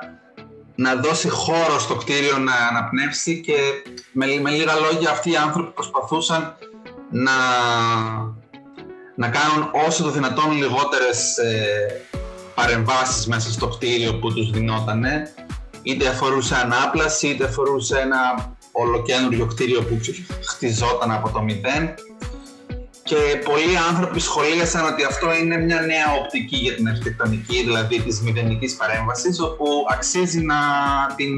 να 0.76 0.96
δώσει 0.96 1.30
χώρο 1.30 1.80
στο 1.80 1.96
κτίριο 1.96 2.38
να 2.38 2.54
αναπνεύσει 2.70 3.42
και 3.42 3.54
με, 4.12 4.26
με 4.42 4.50
λίγα 4.50 4.76
λόγια 4.76 5.10
αυτοί 5.10 5.32
οι 5.32 5.36
άνθρωποι 5.36 5.72
προσπαθούσαν 5.72 6.56
να, 7.10 7.32
να 9.16 9.28
κάνουν 9.30 9.70
όσο 9.88 10.04
το 10.04 10.10
δυνατόν 10.10 10.52
λιγότερες 10.52 11.38
ε, 11.38 12.02
παρεμβάσεις 12.56 13.28
μέσα 13.28 13.52
στο 13.52 13.68
κτίριο 13.68 14.20
που 14.20 14.34
τους 14.34 14.52
δινότανε. 14.52 15.34
Είτε 15.82 16.08
αφορούσε 16.08 16.56
ανάπλαση 16.56 17.28
είτε 17.28 17.46
αφορούσε 17.46 18.00
ένα 18.00 18.56
ολοκένουργιο 18.82 19.46
κτίριο 19.46 19.84
που 19.84 20.00
χτιζόταν 20.48 21.12
από 21.12 21.30
το 21.30 21.42
μηδέν 21.42 21.94
και 23.04 23.42
πολλοί 23.46 23.78
άνθρωποι 23.90 24.20
σχολίασαν 24.20 24.86
ότι 24.86 25.04
αυτό 25.04 25.34
είναι 25.34 25.58
μια 25.58 25.82
νέα 25.82 26.08
οπτική 26.20 26.56
για 26.56 26.76
την 26.76 26.88
αρχιτεκτονική, 26.88 27.64
δηλαδή 27.64 28.02
της 28.02 28.22
μηδενικής 28.22 28.76
παρέμβασης, 28.76 29.42
όπου 29.42 29.66
αξίζει 29.90 30.42
να 30.42 30.56
την, 31.16 31.34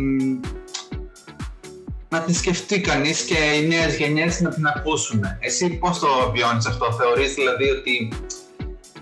να 2.10 2.20
την 2.20 2.34
σκεφτεί 2.34 2.82
κανείς 2.82 3.22
και 3.22 3.36
οι 3.36 3.68
νέες 3.68 3.96
γενιές 3.98 4.42
να 4.42 4.50
την 4.50 4.68
ακούσουν. 4.68 5.22
Εσύ 5.40 5.70
πώς 5.70 6.00
το 6.00 6.08
βιώνεις 6.34 6.66
αυτό, 6.66 6.92
θεωρείς 6.92 7.34
δηλαδή 7.34 7.70
ότι 7.70 8.12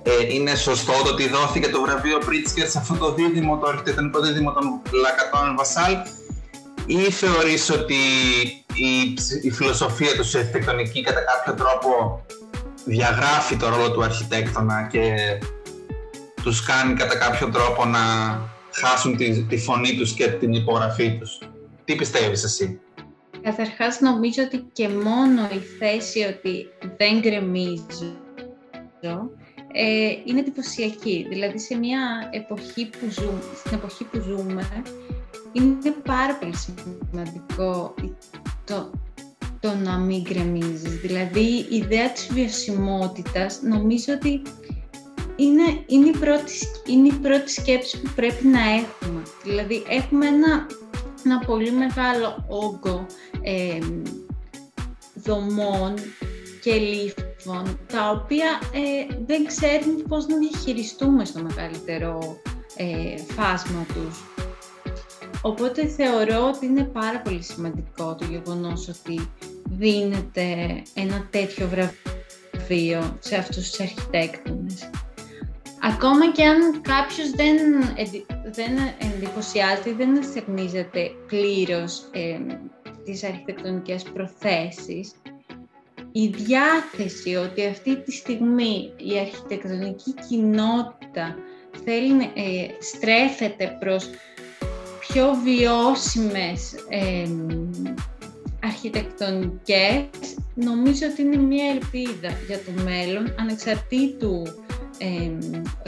ε, 0.04 0.34
είναι 0.34 0.56
σωστό 0.56 0.94
το 1.04 1.10
ότι 1.10 1.30
δόθηκε 1.30 1.70
το 1.70 1.82
βραβείο 1.82 2.18
Πρίτσκερ 2.18 2.70
σε 2.70 2.78
αυτό 2.78 2.96
το 2.96 3.14
δίδυμο, 3.14 3.58
το 3.58 3.68
αρχιτεκτονικό 3.68 4.20
δίδυμο 4.20 4.52
των 4.54 4.64
Λακατών 4.92 5.56
Βασάλ; 5.58 5.94
Ή 6.88 7.12
θεωρείς 7.12 7.70
ότι 7.70 7.96
η, 8.74 9.14
η 9.42 9.52
φιλοσοφία 9.52 10.16
του 10.16 10.24
σε 10.24 10.38
αρχιτεκτονική 10.38 11.04
κατά 11.04 11.20
κάποιο 11.22 11.66
τρόπο 11.66 12.22
διαγράφει 12.86 13.56
το 13.56 13.70
ρόλο 13.70 13.92
του 13.92 14.04
αρχιτέκτονα 14.04 14.88
και 14.92 15.16
τους 16.44 16.66
κάνει 16.66 16.94
κατά 16.94 17.18
κάποιο 17.18 17.50
τρόπο 17.50 17.86
να 17.86 18.00
χάσουν 18.72 19.18
τη, 19.18 19.44
τη 19.44 19.58
φωνή 19.58 19.96
τους 19.96 20.14
και 20.14 20.28
την 20.28 20.54
υπογραφή 20.54 21.18
τους; 21.20 21.40
Τι 21.86 21.96
πιστεύεις 21.96 22.44
εσύ; 22.44 22.80
Καταρχάς 23.42 24.00
νομίζω 24.00 24.44
ότι 24.44 24.66
και 24.74 24.90
μόνο 24.90 25.50
η 25.54 25.60
θέση 25.80 26.24
ότι 26.24 26.68
δεν 26.98 27.20
γκρεμίζω 27.20 28.16
ε, 29.72 30.10
είναι 30.26 30.40
εντυπωσιακή. 30.40 31.26
Δηλαδή 31.30 31.60
σε 31.60 31.76
μια 31.76 32.30
εποχή 32.32 32.90
που 32.90 33.10
ζούμε, 33.10 33.42
στην 33.56 33.74
εποχή 33.74 34.04
που 34.04 34.20
ζούμε 34.20 34.68
είναι 35.52 35.92
πάρα 36.04 36.36
πολύ 36.36 36.56
σημαντικό 36.56 37.94
το 38.66 38.90
το 39.60 39.76
να 39.76 39.98
μην 39.98 40.22
γκρεμίζεις. 40.22 41.00
Δηλαδή, 41.00 41.66
η 41.70 41.76
ιδέα 41.76 42.12
της 42.12 42.28
βιωσιμότητας 42.32 43.62
νομίζω 43.62 44.14
ότι 44.14 44.42
είναι, 45.36 45.84
είναι, 45.86 46.08
η 46.08 46.18
πρώτη, 46.20 46.54
είναι 46.88 47.08
η 47.08 47.14
πρώτη 47.14 47.52
σκέψη 47.52 48.02
που 48.02 48.12
πρέπει 48.16 48.48
να 48.48 48.60
έχουμε. 48.60 49.22
Δηλαδή, 49.44 49.84
έχουμε 49.90 50.28
ένα, 50.28 50.68
ένα 51.26 51.40
πολύ 51.40 51.72
μεγάλο 51.72 52.46
όγκο 52.48 53.06
ε, 53.42 53.80
δομών 55.14 55.94
και 56.62 56.74
λήφων, 56.76 57.80
τα 57.88 58.10
οποία 58.10 58.60
ε, 58.74 59.16
δεν 59.26 59.46
ξέρουμε 59.46 60.02
πώς 60.08 60.28
να 60.28 60.38
διαχειριστούμε 60.38 61.26
στο 61.26 61.42
μεγαλύτερο 61.42 62.38
ε, 62.76 63.18
φάσμα 63.34 63.86
τους. 63.94 64.37
Οπότε 65.42 65.88
θεωρώ 65.88 66.48
ότι 66.48 66.66
είναι 66.66 66.84
πάρα 66.84 67.22
πολύ 67.22 67.44
σημαντικό 67.44 68.16
το 68.16 68.26
γεγονός 68.26 68.88
ότι 68.88 69.30
δίνεται 69.64 70.82
ένα 70.94 71.28
τέτοιο 71.30 71.68
βραβείο 71.68 73.18
σε 73.20 73.36
αυτούς 73.36 73.70
τους 73.70 73.80
αρχιτέκτονες. 73.80 74.90
Ακόμα 75.82 76.32
και 76.32 76.44
αν 76.44 76.82
κάποιος 76.82 77.30
δεν, 77.32 77.58
δεν 78.52 78.78
εντυπωσιάζεται 78.98 79.90
ή 79.90 79.94
δεν 79.94 80.18
αστερνίζεται 80.18 81.12
πλήρως 81.28 82.10
ε, 82.12 82.38
τις 83.04 83.24
αρχιτεκτονικές 83.24 84.04
προθέσεις, 84.04 85.12
η 86.12 86.28
διάθεση 86.28 87.36
ότι 87.36 87.66
αυτή 87.66 88.02
τη 88.02 88.12
στιγμή 88.12 88.94
η 88.98 89.20
αρχιτεκτονική 89.20 90.14
κοινότητα 90.28 91.36
θέλει, 91.84 92.24
ε, 92.24 92.68
στρέφεται 92.80 93.78
προς 93.80 94.10
πιο 95.18 95.36
βιώσιμες 95.44 96.74
ε, 96.90 97.30
αρχιτεκτονικές, 98.64 100.06
νομίζω 100.54 101.06
ότι 101.12 101.22
είναι 101.22 101.38
μια 101.38 101.66
ελπίδα 101.70 102.30
για 102.48 102.58
το 102.58 102.84
μέλλον, 102.84 103.36
ανεξαρτήτου 103.40 104.44
ε, 104.98 105.30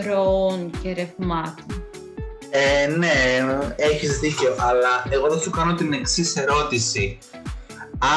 ροών 0.04 0.72
και 0.82 0.94
ρευμάτων. 0.94 1.84
Ε, 2.50 2.88
ναι, 2.88 3.08
έχεις 3.76 4.20
δίκιο, 4.20 4.56
αλλά 4.58 5.06
εγώ 5.10 5.32
θα 5.32 5.40
σου 5.40 5.50
κάνω 5.50 5.74
την 5.74 5.94
εξής 5.94 6.36
ερώτηση. 6.36 7.18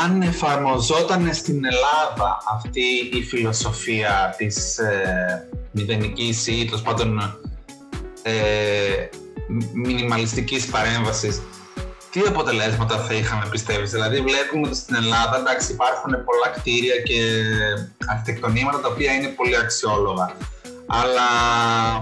Αν 0.05 0.23
εφαρμοζόταν 0.23 1.35
στην 1.35 1.65
Ελλάδα 1.65 2.39
αυτή 2.55 2.85
η 3.13 3.23
φιλοσοφία 3.23 4.35
της 4.37 4.79
ε, 4.79 5.49
μηδενικής 5.71 6.47
ή 6.47 6.65
τέλος 6.65 6.83
πάντων 6.83 7.41
ε, 8.23 8.33
μινιμαλιστικής 9.73 10.67
παρέμβασης, 10.67 11.43
τι 12.11 12.21
αποτελέσματα 12.21 12.99
θα 12.99 13.15
είχαμε 13.15 13.47
πιστεύεις; 13.51 13.91
Δηλαδή 13.91 14.21
βλέπουμε 14.21 14.67
ότι 14.67 14.77
στην 14.77 14.95
Ελλάδα 14.95 15.39
εντάξει, 15.39 15.73
υπάρχουν 15.73 16.11
πολλά 16.11 16.49
κτίρια 16.57 16.97
και 16.97 17.21
αρχιτεκτονήματα 18.07 18.81
τα 18.81 18.89
οποία 18.89 19.13
είναι 19.13 19.29
πολύ 19.29 19.57
αξιόλογα. 19.57 20.37
Αλλά 20.87 21.29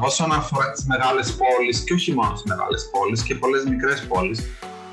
όσον 0.00 0.32
αφορά 0.32 0.70
τις 0.70 0.84
μεγάλες 0.84 1.36
πόλεις 1.36 1.84
και 1.84 1.92
όχι 1.94 2.14
μόνο 2.14 2.32
τις 2.32 2.42
μεγάλες 2.44 2.88
πόλεις 2.92 3.22
και 3.22 3.34
πολλές 3.34 3.64
μικρές 3.64 4.06
πόλεις, 4.08 4.40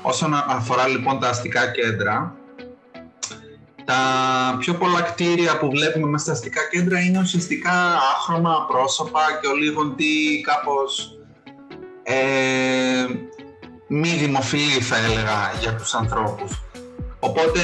όσον 0.02 0.34
αφορά 0.34 0.86
λοιπόν 0.86 1.20
τα 1.20 1.28
αστικά 1.28 1.70
κέντρα, 1.70 2.36
τα 3.84 3.96
πιο 4.58 4.74
πολλά 4.74 5.00
κτίρια 5.00 5.58
που 5.58 5.70
βλέπουμε 5.70 6.06
μέσα 6.06 6.24
στα 6.24 6.32
αστικά 6.32 6.60
κέντρα 6.70 7.00
είναι 7.00 7.18
ουσιαστικά 7.18 7.98
άχρωμα, 8.16 8.66
πρόσωπα 8.68 9.20
και 9.40 9.46
ολίγοντι 9.48 10.40
κάπως 10.40 11.17
ε, 12.08 13.06
μη 13.86 14.08
δημοφιλή 14.08 14.80
θα 14.80 14.96
έλεγα 14.96 15.52
για 15.60 15.74
τους 15.74 15.94
ανθρώπους. 15.94 16.62
Οπότε 17.18 17.60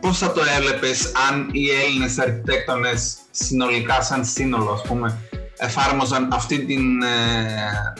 πώς 0.00 0.18
θα 0.18 0.32
το 0.32 0.40
έβλεπες 0.56 1.12
αν 1.30 1.48
οι 1.52 1.70
Έλληνες 1.84 2.18
αρχιτέκτονες 2.18 3.16
συνολικά 3.30 4.02
σαν 4.02 4.24
σύνολο 4.24 4.70
ας 4.70 4.82
πούμε 4.82 5.18
εφάρμοζαν 5.56 6.32
αυτή 6.32 6.64
την, 6.64 7.02
ε, 7.02 7.94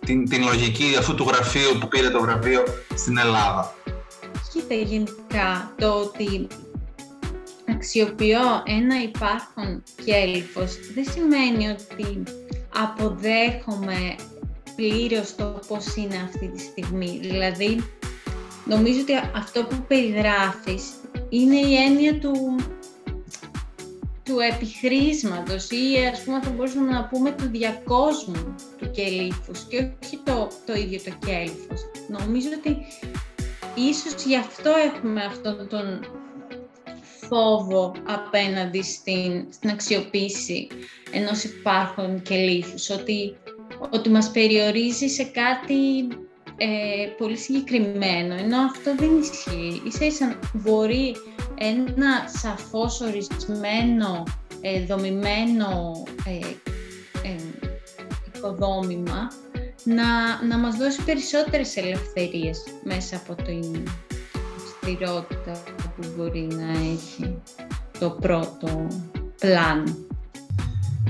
την, 0.00 0.28
την 0.28 0.44
λογική 0.44 0.96
αυτού 0.98 1.14
του 1.14 1.24
γραφείου 1.28 1.78
που 1.80 1.88
πήρε 1.88 2.10
το 2.10 2.20
βραβείο 2.20 2.62
στην 2.94 3.18
Ελλάδα; 3.18 3.74
Κοίτα 4.52 4.74
γενικά 4.74 5.72
το 5.78 5.88
ότι 5.88 6.46
αξιοποιώ 7.74 8.62
ένα 8.64 9.02
υπάρχον 9.02 9.82
κέλυφος 10.04 10.76
δεν 10.94 11.04
σημαίνει 11.10 11.68
ότι 11.68 12.22
αποδέχομαι 12.82 14.14
πλήρως 14.76 15.34
το 15.34 15.60
πώς 15.68 15.96
είναι 15.96 16.16
αυτή 16.24 16.48
τη 16.48 16.60
στιγμή. 16.60 17.18
Δηλαδή, 17.22 17.84
νομίζω 18.64 19.00
ότι 19.00 19.12
αυτό 19.36 19.64
που 19.64 19.84
περιγράφεις 19.88 20.90
είναι 21.28 21.56
η 21.56 21.74
έννοια 21.74 22.18
του, 22.18 22.56
του 24.24 24.38
επιχρήσματος 24.52 25.70
ή 25.70 26.06
ας 26.12 26.20
πούμε 26.22 26.40
θα 26.42 26.50
μπορούσαμε 26.50 26.90
να 26.90 27.04
πούμε 27.04 27.30
του 27.30 27.48
διακόσμου 27.48 28.54
του 28.78 28.90
κελίφους 28.90 29.60
και 29.68 29.88
όχι 30.04 30.20
το, 30.24 30.48
το 30.66 30.72
ίδιο 30.72 31.00
το 31.04 31.26
κέλυφος. 31.26 31.80
Νομίζω 32.08 32.48
ότι 32.58 32.76
ίσως 33.74 34.24
γι' 34.24 34.36
αυτό 34.36 34.70
έχουμε 34.94 35.24
αυτόν 35.24 35.68
τον 35.68 36.04
φόβο 37.28 37.94
απέναντι 38.04 38.82
στην, 38.82 39.46
στην 39.52 39.70
αξιοποίηση 39.70 40.66
ενός 41.10 41.44
υπάρχον 41.44 42.22
κελίφους, 42.22 42.90
ότι 42.90 43.36
ότι 43.90 44.08
μας 44.08 44.30
περιορίζει 44.30 45.08
σε 45.08 45.24
κάτι 45.24 46.08
ε, 46.56 47.06
πολύ 47.18 47.36
συγκεκριμένο, 47.36 48.34
ενώ 48.34 48.58
αυτό 48.58 48.94
δεν 48.96 49.18
ισχύει. 49.18 49.82
Ίσα 49.86 50.04
ίσα 50.04 50.38
μπορεί 50.52 51.16
ένα 51.58 52.28
σαφώς 52.38 53.00
ορισμένο, 53.00 54.22
ε, 54.60 54.84
δομημένο 54.84 55.92
ε, 56.24 56.46
ε, 57.28 57.36
οικοδόμημα 58.34 59.30
να, 59.84 60.42
να 60.48 60.58
μας 60.58 60.76
δώσει 60.76 61.04
περισσότερες 61.04 61.76
ελευθερίες 61.76 62.62
μέσα 62.84 63.16
από 63.16 63.42
την 63.42 63.88
αυστηρότητα 64.56 65.62
που 65.96 66.06
μπορεί 66.16 66.48
να 66.50 66.70
έχει 66.70 67.42
το 67.98 68.10
πρώτο 68.10 68.86
πλάνο. 69.40 70.05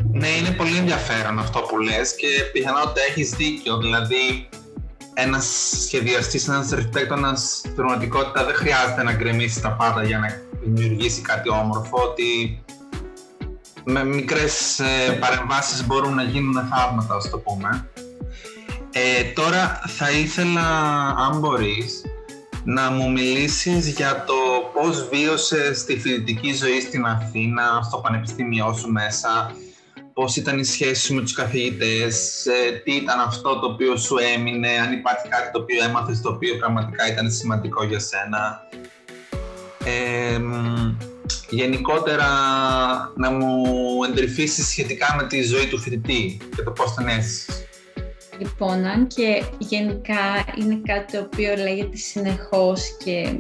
Ναι, 0.05 0.29
είναι 0.29 0.51
πολύ 0.51 0.77
ενδιαφέρον 0.77 1.39
αυτό 1.39 1.61
που 1.61 1.79
λες 1.79 2.15
και 2.15 2.27
πιθανότητα 2.53 3.01
έχεις 3.09 3.31
δίκιο. 3.31 3.79
Δηλαδή, 3.79 4.49
ένας 5.15 5.73
σχεδιαστής, 5.85 6.49
ένας 6.49 6.73
αρχιτέκτονας 6.73 7.57
στην 7.59 7.75
πραγματικότητα 7.75 8.45
δεν 8.45 8.55
χρειάζεται 8.55 9.03
να 9.03 9.13
γκρεμίσει 9.13 9.61
τα 9.61 9.73
πάντα 9.73 10.05
για 10.05 10.19
να 10.19 10.29
δημιουργήσει 10.65 11.21
κάτι 11.21 11.51
όμορφο, 11.51 12.03
ότι 12.03 12.63
με 13.85 14.05
μικρές 14.05 14.79
ε, 14.79 15.13
παρεμβάσεις 15.21 15.87
μπορούν 15.87 16.15
να 16.15 16.23
γίνουν 16.23 16.55
θαύματα, 16.55 17.15
ας 17.15 17.31
το 17.31 17.39
πούμε. 17.39 17.89
Ε, 18.91 19.23
τώρα 19.23 19.81
θα 19.87 20.11
ήθελα, 20.11 20.63
αν 21.09 21.39
μπορείς, 21.39 22.03
να 22.65 22.91
μου 22.91 23.11
μιλήσεις 23.11 23.89
για 23.89 24.25
το 24.27 24.35
πώς 24.73 25.09
βίωσες 25.09 25.85
τη 25.85 25.99
φοιτητική 25.99 26.53
ζωή 26.55 26.81
στην 26.81 27.05
Αθήνα, 27.05 27.81
στο 27.83 27.99
πανεπιστήμιό 27.99 28.73
σου 28.73 28.91
μέσα, 28.91 29.57
πώς 30.17 30.37
ήταν 30.37 30.59
η 30.59 30.65
σχέση 30.65 31.03
σου 31.03 31.15
με 31.15 31.21
τους 31.21 31.33
καθηγητές, 31.33 32.47
ε, 32.47 32.73
τι 32.85 32.95
ήταν 32.95 33.21
αυτό 33.21 33.59
το 33.59 33.67
οποίο 33.67 33.97
σου 33.97 34.17
έμεινε, 34.37 34.69
αν 34.69 34.93
υπάρχει 34.93 35.29
κάτι 35.29 35.51
το 35.53 35.61
οποίο 35.61 35.85
έμαθες 35.85 36.21
το 36.21 36.29
οποίο 36.29 36.57
πραγματικά 36.57 37.09
ήταν 37.13 37.31
σημαντικό 37.31 37.85
για 37.85 37.99
σένα. 37.99 38.69
Ε, 39.85 40.41
γενικότερα 41.51 42.29
να 43.17 43.31
μου 43.31 43.65
εντρυφήσεις 44.09 44.69
σχετικά 44.69 45.15
με 45.21 45.27
τη 45.27 45.43
ζωή 45.43 45.67
του 45.67 45.79
φοιτητή 45.79 46.39
και 46.57 46.63
το 46.63 46.71
πώς 46.71 46.95
την 46.95 47.09
έζησες. 47.09 47.67
Λοιπόν, 48.39 48.85
αν 48.85 49.07
και 49.07 49.43
γενικά 49.59 50.45
είναι 50.59 50.81
κάτι 50.87 51.13
το 51.13 51.23
οποίο 51.25 51.57
λέγεται 51.57 51.97
συνεχώς 51.97 52.97
και 53.05 53.37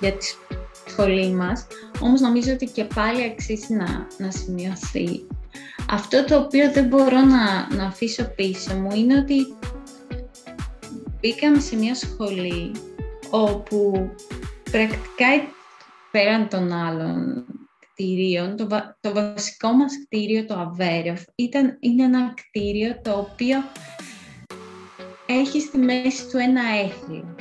για 0.00 0.12
τη 0.12 0.34
σχολή 0.92 1.30
μας, 1.30 1.66
όμως 2.00 2.20
νομίζω 2.20 2.52
ότι 2.52 2.66
και 2.66 2.84
πάλι 2.84 3.24
αξίζει 3.24 3.74
να, 3.74 4.06
να 4.18 4.30
σημειωθεί. 4.30 5.26
Αυτό 5.90 6.24
το 6.24 6.36
οποίο 6.36 6.72
δεν 6.72 6.86
μπορώ 6.86 7.20
να, 7.20 7.74
να 7.76 7.84
αφήσω 7.84 8.24
πίσω 8.24 8.74
μου 8.74 8.90
είναι 8.94 9.18
ότι 9.18 9.46
μπήκαμε 11.20 11.60
σε 11.60 11.76
μια 11.76 11.94
σχολή 11.94 12.72
όπου 13.30 14.10
πρακτικά 14.70 15.26
πέραν 16.10 16.48
των 16.48 16.72
άλλων 16.72 17.44
κτηρίων, 17.80 18.56
το, 18.56 18.66
το 19.00 19.12
βασικό 19.12 19.72
μας 19.72 19.92
κτίριο, 20.04 20.44
το 20.44 20.54
Αβέροφ, 20.54 21.22
ήταν, 21.34 21.76
είναι 21.80 22.04
ένα 22.04 22.34
κτίριο 22.36 23.00
το 23.02 23.12
οποίο 23.12 23.58
έχει 25.26 25.60
στη 25.60 25.78
μέση 25.78 26.28
του 26.30 26.36
ένα 26.36 26.62
έθριο. 26.84 27.36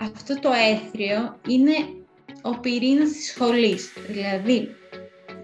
Αυτό 0.00 0.40
το 0.40 0.50
έθριο 0.72 1.36
είναι 1.48 1.72
ο 2.42 2.58
πυρήνας 2.60 3.10
της 3.10 3.26
σχολής. 3.26 3.92
Δηλαδή, 4.08 4.74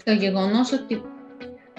το 0.04 0.12
γεγονός 0.12 0.72
ότι 0.72 1.02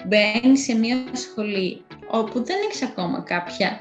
μπαίνει 0.06 0.58
σε 0.58 0.74
μια 0.74 0.96
σχολή 1.12 1.84
όπου 2.10 2.44
δεν 2.44 2.56
έχεις 2.68 2.82
ακόμα 2.82 3.20
κάποια, 3.20 3.80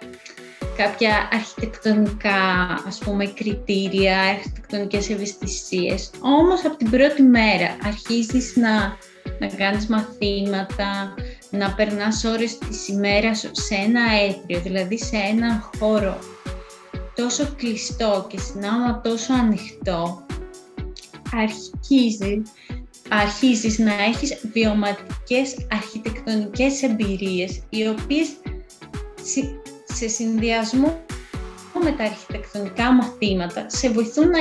κάποια 0.77 1.29
αρχιτεκτονικά 1.31 2.63
ας 2.87 2.97
πούμε, 2.97 3.25
κριτήρια, 3.25 4.19
αρχιτεκτονικές 4.19 5.09
ευαισθησίες. 5.09 6.09
Όμως 6.19 6.65
από 6.65 6.75
την 6.75 6.89
πρώτη 6.89 7.21
μέρα 7.21 7.77
αρχίζεις 7.83 8.55
να, 8.55 8.97
να 9.39 9.47
κάνεις 9.57 9.87
μαθήματα, 9.87 11.13
να 11.49 11.73
περνάς 11.73 12.23
ώρες 12.23 12.57
της 12.57 12.87
ημέρας 12.87 13.49
σε 13.51 13.75
ένα 13.75 14.01
έθριο, 14.27 14.59
δηλαδή 14.59 14.97
σε 14.97 15.15
ένα 15.15 15.69
χώρο 15.79 16.17
τόσο 17.15 17.53
κλειστό 17.57 18.25
και 18.29 18.39
συνάμα 18.39 19.01
τόσο 19.01 19.33
ανοιχτό, 19.33 20.25
αρχίζεις, 21.31 22.41
αρχίζεις 23.09 23.79
να 23.79 23.93
έχεις 23.93 24.37
βιωματικές 24.53 25.67
αρχιτεκτονικές 25.71 26.83
εμπειρίες, 26.83 27.61
οι 27.69 27.87
οποίες 27.87 28.27
σε 29.93 30.07
συνδυασμό 30.07 31.05
με 31.83 31.91
τα 31.91 32.03
αρχιτεκτονικά 32.03 32.91
μαθήματα 32.91 33.65
σε 33.69 33.89
βοηθούν 33.89 34.29
να, 34.29 34.39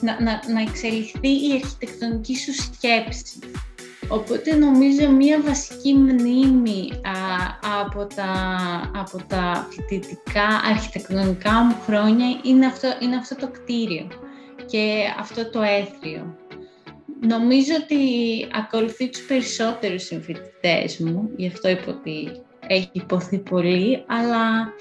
να, 0.00 0.22
να, 0.22 0.52
να 0.52 0.60
εξελιχθεί 0.60 1.28
η 1.28 1.60
αρχιτεκτονική 1.62 2.36
σου 2.36 2.52
σκέψη. 2.52 3.38
Οπότε 4.08 4.54
νομίζω 4.54 5.10
μία 5.10 5.40
βασική 5.40 5.94
μνήμη 5.94 6.90
α, 6.92 7.12
από, 7.80 8.06
τα, 8.14 8.32
από 8.94 9.22
τα 9.26 9.68
φοιτητικά 9.70 10.46
αρχιτεκτονικά 10.70 11.52
μου 11.52 11.76
χρόνια 11.86 12.26
είναι 12.42 12.66
αυτό, 12.66 12.88
είναι 13.00 13.16
αυτό 13.16 13.34
το 13.34 13.48
κτίριο 13.48 14.08
και 14.70 15.04
αυτό 15.18 15.50
το 15.50 15.62
έθριο. 15.62 16.36
Νομίζω 17.20 17.72
ότι 17.82 17.96
ακολουθεί 18.52 19.08
τους 19.08 19.26
περισσότερους 19.26 20.02
συμφοιτητές 20.02 20.98
μου, 20.98 21.30
γι' 21.36 21.46
αυτό 21.46 21.68
είπα 21.68 21.84
ότι 21.88 22.42
έχει 22.66 22.90
υποθεί 22.92 23.38
πολύ, 23.38 24.04
αλλά 24.06 24.72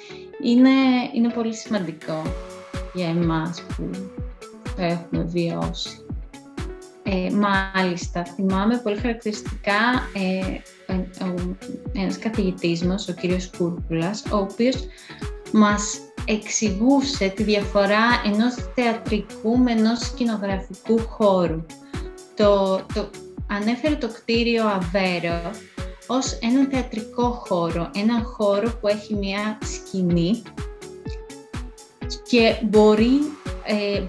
είναι, 0.44 0.70
είναι 1.14 1.30
πολύ 1.30 1.54
σημαντικό 1.54 2.22
για 2.94 3.08
εμάς 3.08 3.62
που 3.62 3.90
το 4.76 4.84
έχουμε 4.84 5.24
βιώσει. 5.24 6.06
Ε, 7.04 7.30
μάλιστα, 7.32 8.24
θυμάμαι 8.24 8.78
πολύ 8.78 8.98
χαρακτηριστικά 8.98 10.10
ε, 10.14 10.94
ο, 11.24 11.56
ένας 11.94 12.20
καθηγητής 12.20 12.84
μας, 12.84 13.08
ο 13.08 13.14
κύριος 13.14 13.50
Κούρκουλας, 13.58 14.24
ο 14.32 14.38
οποίος 14.38 14.88
μας 15.52 16.00
εξηγούσε 16.28 17.28
τη 17.28 17.44
διαφορά 17.44 18.22
ενός 18.26 18.54
θεατρικού 18.76 19.58
με 19.58 19.72
ενός 19.72 20.00
σκηνογραφικού 20.00 21.00
χώρου. 21.00 21.66
Το, 22.36 22.82
το, 22.94 23.10
ανέφερε 23.48 23.96
το 23.96 24.08
κτίριο 24.08 24.68
Αβέρο 24.68 25.52
ως 26.08 26.38
ένα 26.42 26.68
θεατρικό 26.72 27.30
χώρο, 27.30 27.92
ένα 27.96 28.24
χώρο 28.24 28.78
που 28.82 28.88
έχει 28.88 29.14
μια 29.14 29.58
σκηνή 29.64 30.42
και 32.30 32.56
μπορεί, 32.64 33.20
ε, 33.64 34.04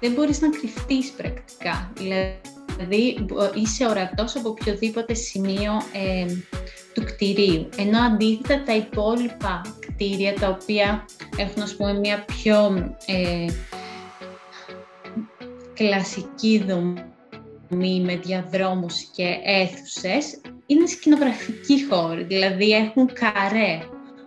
δεν 0.00 0.12
μπορείς 0.12 0.40
να 0.40 0.48
κρυφτείς 0.48 1.10
πρακτικά. 1.10 1.92
Δηλαδή 1.96 2.40
είσαι 3.54 3.86
ορατός 3.86 4.36
από 4.36 4.48
οποιοδήποτε 4.48 5.14
σημείο 5.14 5.72
ε, 5.92 6.26
του 6.94 7.04
κτηρίου. 7.04 7.68
Ενώ 7.76 7.98
αντίθετα 7.98 8.62
τα 8.62 8.74
υπόλοιπα 8.74 9.60
κτίρια 9.80 10.34
τα 10.34 10.48
οποία 10.48 11.04
έχουν 11.36 11.62
ας 11.62 11.76
πούμε 11.76 11.92
μια 11.92 12.24
πιο 12.24 12.66
ε, 13.06 13.46
κλασική 15.74 16.64
δομή 16.66 18.00
με 18.00 18.16
διαδρόμους 18.16 18.94
και 19.14 19.38
αίθουσες 19.44 20.40
είναι 20.66 20.86
σκηνογραφικοί 20.86 21.86
χώροι, 21.86 22.22
δηλαδή 22.22 22.70
έχουν 22.70 23.12
καρέ, 23.12 23.78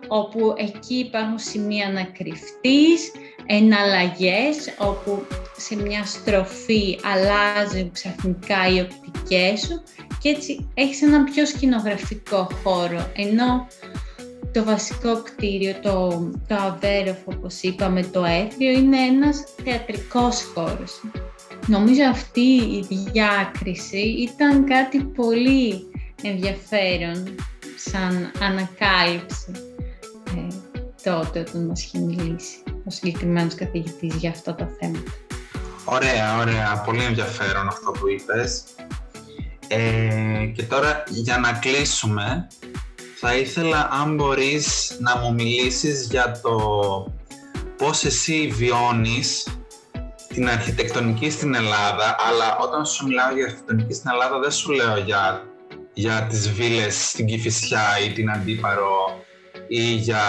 όπου 0.08 0.54
εκεί 0.56 0.94
υπάρχουν 0.94 1.38
σημεία 1.38 1.90
να 1.92 2.02
κρυφτείς, 2.04 3.12
εναλλαγές, 3.52 4.74
όπου 4.78 5.26
σε 5.56 5.76
μια 5.76 6.04
στροφή 6.04 6.98
αλλάζουν 7.02 7.92
ξαφνικά 7.92 8.68
οι 8.68 8.80
οπτικές 8.80 9.60
σου 9.60 9.82
και 10.18 10.28
έτσι 10.28 10.68
έχεις 10.74 11.02
έναν 11.02 11.24
πιο 11.24 11.46
σκηνογραφικό 11.46 12.48
χώρο, 12.62 13.10
ενώ 13.16 13.66
το 14.52 14.64
βασικό 14.64 15.22
κτίριο, 15.22 15.74
το, 15.82 16.08
το 16.46 16.54
αβέροφο, 16.54 17.32
όπως 17.36 17.62
είπαμε, 17.62 18.02
το 18.02 18.24
έθριο, 18.24 18.70
είναι 18.70 18.98
ένας 18.98 19.44
θεατρικός 19.64 20.42
χώρος. 20.54 21.00
Νομίζω 21.66 22.02
αυτή 22.02 22.40
η 22.50 22.86
διάκριση 22.88 24.00
ήταν 24.00 24.64
κάτι 24.64 24.98
πολύ 24.98 25.82
ενδιαφέρον 26.22 27.34
σαν 27.76 28.30
ανακάλυψη 28.40 29.52
ε, 30.36 30.54
τότε 31.02 31.38
όταν 31.40 31.66
μας 31.66 31.84
είχε 31.84 31.98
μιλήσει 31.98 32.62
ο 32.90 32.92
συγκεκριμένος 32.92 33.54
καθηγητής 33.54 34.14
για 34.14 34.30
αυτά 34.30 34.54
τα 34.54 34.68
θέματα. 34.80 35.12
Ωραία, 35.84 36.38
ωραία. 36.38 36.82
Πολύ 36.84 37.04
ενδιαφέρον 37.04 37.68
αυτό 37.68 37.90
που 37.90 38.08
είπες. 38.08 38.62
Ε, 39.68 40.44
και 40.54 40.62
τώρα 40.62 41.02
για 41.08 41.38
να 41.38 41.52
κλείσουμε, 41.52 42.46
θα 43.20 43.36
ήθελα 43.36 43.88
αν 43.92 44.14
μπορείς 44.14 44.96
να 45.00 45.16
μου 45.16 45.34
μιλήσεις 45.34 46.06
για 46.10 46.40
το 46.42 46.56
πώς 47.76 48.04
εσύ 48.04 48.48
βιώνεις 48.52 49.48
την 50.28 50.48
αρχιτεκτονική 50.48 51.30
στην 51.30 51.54
Ελλάδα, 51.54 52.16
αλλά 52.28 52.58
όταν 52.58 52.86
σου 52.86 53.06
μιλάω 53.06 53.34
για 53.34 53.44
αρχιτεκτονική 53.44 53.94
στην 53.94 54.10
Ελλάδα 54.10 54.38
δεν 54.38 54.50
σου 54.50 54.72
λέω 54.72 54.98
για 54.98 55.44
για 55.92 56.26
τις 56.28 56.50
βίλες 56.50 57.08
στην 57.08 57.26
Κηφισιά 57.26 57.82
ή 58.06 58.12
την 58.12 58.30
Αντίπαρο 58.30 59.24
ή 59.68 59.82
για, 59.82 60.24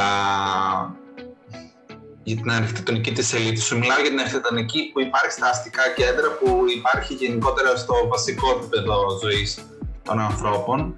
για 2.24 2.36
την 2.36 2.52
αρχιτεκτονική 2.52 3.12
της 3.12 3.34
ελίτης. 3.34 3.66
Σου 3.66 3.78
μιλάω 3.78 4.00
για 4.00 4.10
την 4.10 4.20
αρχιτεκτονική 4.20 4.90
που 4.94 5.02
υπάρχει 5.02 5.32
στα 5.32 5.50
αστικά 5.50 5.82
κέντρα, 5.96 6.28
που 6.40 6.64
υπάρχει 6.78 7.14
γενικότερα 7.14 7.76
στο 7.76 7.94
βασικό 8.10 8.50
επίπεδο 8.50 9.20
ζωής 9.22 9.66
των 10.04 10.20
ανθρώπων, 10.20 10.98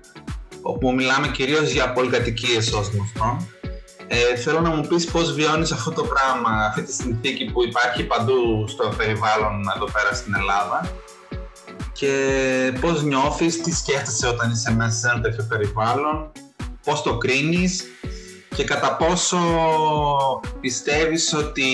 όπου 0.61 0.93
μιλάμε 0.93 1.27
κυρίως 1.27 1.71
για 1.71 1.93
πολυκατοικίες 1.93 2.71
ως 2.71 2.87
γνωστό. 2.87 3.47
Ε, 4.07 4.35
θέλω 4.35 4.59
να 4.59 4.69
μου 4.69 4.87
πεις 4.87 5.05
πώς 5.05 5.33
βιώνεις 5.33 5.71
αυτό 5.71 5.91
το 5.91 6.03
πράγμα, 6.03 6.65
αυτή 6.65 6.81
τη 6.81 6.93
συνθήκη 6.93 7.45
που 7.45 7.63
υπάρχει 7.63 8.03
παντού 8.03 8.67
στο 8.67 8.93
περιβάλλον 8.97 9.71
εδώ 9.75 9.85
πέρα 9.85 10.13
στην 10.13 10.35
Ελλάδα 10.35 10.91
και 11.93 12.73
πώς 12.81 13.03
νιώθεις, 13.03 13.61
τι 13.61 13.71
σκέφτεσαι 13.71 14.27
όταν 14.27 14.51
είσαι 14.51 14.71
μέσα 14.71 14.97
σε 14.97 15.09
ένα 15.09 15.21
τέτοιο 15.21 15.45
περιβάλλον, 15.49 16.31
πώς 16.83 17.01
το 17.01 17.17
κρίνεις 17.17 17.83
και 18.55 18.63
κατά 18.63 18.95
πόσο 18.95 19.37
πιστεύεις 20.61 21.33
ότι 21.33 21.65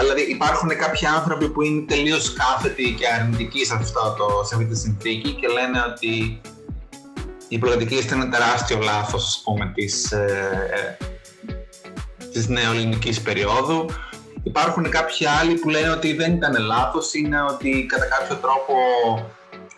δηλαδή 0.00 0.22
υπάρχουν 0.30 0.68
κάποιοι 0.68 1.06
άνθρωποι 1.06 1.48
που 1.48 1.62
είναι 1.62 1.84
τελείως 1.86 2.32
κάθετοι 2.32 2.94
και 2.98 3.06
αρνητικοί 3.06 3.64
σε, 3.64 3.74
αυτό 3.74 4.14
το, 4.18 4.44
σε 4.44 4.54
αυτή 4.54 4.66
τη 4.66 4.76
συνθήκη 4.78 5.30
και 5.30 5.48
λένε 5.48 5.84
ότι 5.90 6.40
η 7.48 7.58
πολιτική 7.58 7.94
ήταν 7.94 8.20
ένα 8.20 8.30
τεράστιο 8.30 8.78
λάθος 8.78 9.24
ας 9.24 9.40
πούμε 9.44 9.72
της, 9.74 10.12
ε, 10.12 10.96
της 12.32 12.48
νεοελληνικής 12.48 13.20
περίοδου. 13.20 13.86
Υπάρχουν 14.42 14.90
κάποιοι 14.90 15.26
άλλοι 15.26 15.54
που 15.54 15.68
λένε 15.68 15.90
ότι 15.90 16.12
δεν 16.12 16.32
ήταν 16.32 16.62
λάθος, 16.62 17.14
είναι 17.14 17.42
ότι 17.42 17.86
κατά 17.86 18.04
κάποιο 18.04 18.36
τρόπο 18.36 18.74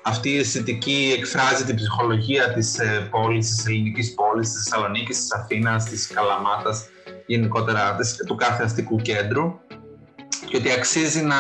αυτή 0.03 0.31
η 0.31 0.39
αισθητική 0.39 1.15
εκφράζει 1.19 1.65
την 1.65 1.75
ψυχολογία 1.75 2.53
της 2.53 2.79
ε, 2.79 3.09
πόλης, 3.11 3.49
της 3.49 3.67
ελληνικής 3.67 4.15
πόλης, 4.15 4.53
της 4.53 4.63
Θεσσαλονίκης, 4.63 5.19
της 5.19 5.33
Αθήνας, 5.33 5.85
της 5.85 6.07
Καλαμάτας, 6.07 6.89
γενικότερα 7.27 7.97
του 8.27 8.35
κάθε 8.35 8.63
αστικού 8.63 8.97
κέντρου 8.97 9.61
και 10.47 10.57
ότι 10.57 10.73
αξίζει 10.73 11.23
να 11.23 11.37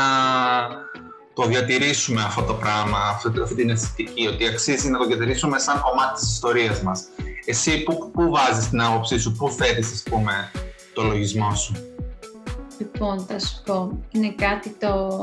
το 1.34 1.46
διατηρήσουμε 1.46 2.22
αυτό 2.22 2.42
το 2.42 2.54
πράγμα, 2.54 2.98
αυτή, 2.98 3.54
την 3.54 3.70
αισθητική, 3.70 4.26
ότι 4.26 4.46
αξίζει 4.46 4.90
να 4.90 4.98
το 4.98 5.06
διατηρήσουμε 5.06 5.58
σαν 5.58 5.80
κομμάτι 5.80 6.20
της 6.20 6.32
ιστορίας 6.32 6.82
μας. 6.82 7.04
Εσύ 7.44 7.82
πού, 7.82 8.10
πού 8.10 8.30
βάζεις 8.30 8.68
την 8.68 8.80
άποψή 8.80 9.18
σου, 9.18 9.32
πού 9.32 9.50
θέτεις, 9.50 9.92
ας 9.92 10.02
πούμε, 10.02 10.50
το 10.94 11.02
λογισμό 11.02 11.54
σου; 11.54 11.72
Λοιπόν, 12.78 13.26
θα 13.28 13.38
σου 13.38 13.62
πω, 13.64 13.98
είναι 14.10 14.34
κάτι 14.36 14.70
το 14.70 15.20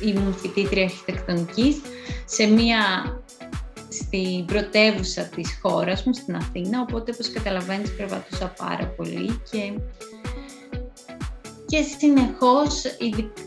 ήμουν 0.00 0.34
φοιτήτρια 0.34 0.84
αρχιτεκτονικής 0.84 1.80
σε 2.24 2.46
μία 2.46 2.78
στην 3.88 4.44
πρωτεύουσα 4.44 5.22
της 5.22 5.58
χώρας 5.62 6.04
μου, 6.04 6.14
στην 6.14 6.36
Αθήνα, 6.36 6.80
οπότε 6.80 7.10
όπως 7.14 7.30
καταλαβαίνεις 7.30 7.96
περπατούσα 7.96 8.54
πάρα 8.58 8.86
πολύ 8.86 9.40
και, 9.50 9.72
και 11.66 11.82
συνεχώς 11.98 12.82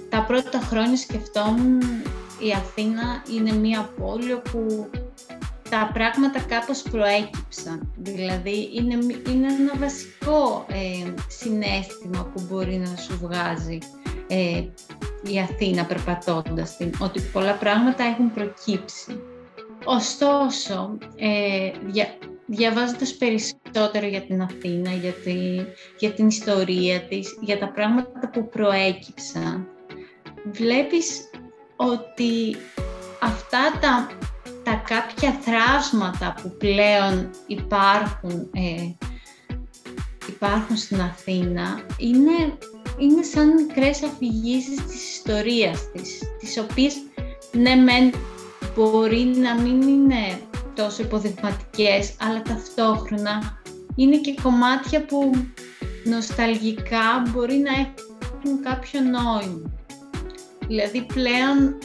τα 0.10 0.24
πρώτα 0.28 0.60
χρόνια 0.60 0.98
σκεφτόμουν 0.98 1.82
η 2.40 2.52
Αθήνα 2.52 3.24
είναι 3.36 3.52
μία 3.52 3.90
πόλη 4.00 4.34
όπου 4.34 4.90
τα 5.70 5.92
πράγματα 5.94 6.40
κάπως 6.40 6.82
προέκυψαν. 6.82 7.94
Δηλαδή 7.98 8.70
είναι, 8.74 8.94
είναι 9.30 9.48
ένα 9.48 9.74
βασικό 9.80 10.66
ε, 10.70 11.14
συνέστημα 11.28 12.32
που 12.34 12.42
μπορεί 12.50 12.76
να 12.76 12.96
σου 12.96 13.18
βγάζει 13.22 13.78
ε, 14.28 14.64
η 15.28 15.40
Αθήνα 15.40 15.86
περπατώντας 15.86 16.78
την, 16.78 16.94
ότι 17.00 17.22
πολλά 17.22 17.54
πράγματα 17.54 18.04
έχουν 18.04 18.34
προκύψει. 18.34 19.22
Ωστόσο, 19.86 20.98
ε, 21.16 21.72
δια, 21.86 22.18
διαβάζοντας 22.46 23.14
περισσότερο 23.16 24.06
για 24.08 24.22
την 24.22 24.42
Αθήνα, 24.42 24.92
για, 24.92 25.14
για 25.98 26.12
την 26.12 26.28
ιστορία 26.28 27.02
της, 27.02 27.38
για 27.42 27.60
τα 27.60 27.72
πράγματα 27.72 28.30
που 28.34 28.50
προέκυψαν, 28.50 29.68
βλέπεις 30.52 31.30
ότι 31.76 32.56
αυτά 33.22 33.80
τα, 33.82 34.08
τα 34.64 34.84
κάποια 34.88 35.32
θράσματα 35.32 36.36
που 36.42 36.56
πλέον 36.58 37.30
υπάρχουν, 37.48 38.50
ε, 38.54 38.96
υπάρχουν 40.28 40.78
στην 40.78 41.02
Αθήνα 41.02 41.86
είναι 41.98 42.58
είναι 42.98 43.24
σαν 43.24 43.54
μικρές 43.54 44.04
αφηγήσεις 44.04 44.86
της 44.86 45.16
ιστορίας 45.16 45.92
της, 45.92 46.20
τις 46.40 46.58
οποίες 46.58 46.96
ναι 47.52 47.76
μεν 47.76 48.14
μπορεί 48.76 49.24
να 49.24 49.62
μην 49.62 49.82
είναι 49.82 50.42
τόσο 50.76 51.04
υποδειγματικές, 51.04 52.16
αλλά 52.20 52.42
ταυτόχρονα 52.42 53.62
είναι 53.96 54.18
και 54.18 54.36
κομμάτια 54.42 55.06
που 55.06 55.32
νοσταλγικά 56.04 57.24
μπορεί 57.30 57.56
να 57.56 57.72
έχουν 57.74 58.64
κάποιο 58.64 59.00
νόημα. 59.02 59.72
Δηλαδή 60.68 61.02
πλέον 61.02 61.78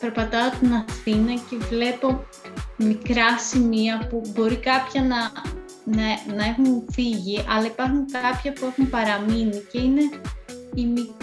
περπατάω 0.00 0.50
την 0.60 0.72
Αθήνα 0.72 1.32
και 1.50 1.56
βλέπω 1.56 2.24
μικρά 2.76 3.38
σημεία 3.38 4.06
που 4.10 4.22
μπορεί 4.34 4.56
κάποια 4.56 5.02
να, 5.02 5.32
να, 5.84 6.34
να 6.36 6.44
έχουν 6.44 6.84
φύγει, 6.90 7.44
αλλά 7.48 7.66
υπάρχουν 7.66 8.06
κάποια 8.06 8.52
που 8.52 8.66
έχουν 8.66 8.90
παραμείνει 8.90 9.62
και 9.72 9.80
είναι 9.80 10.02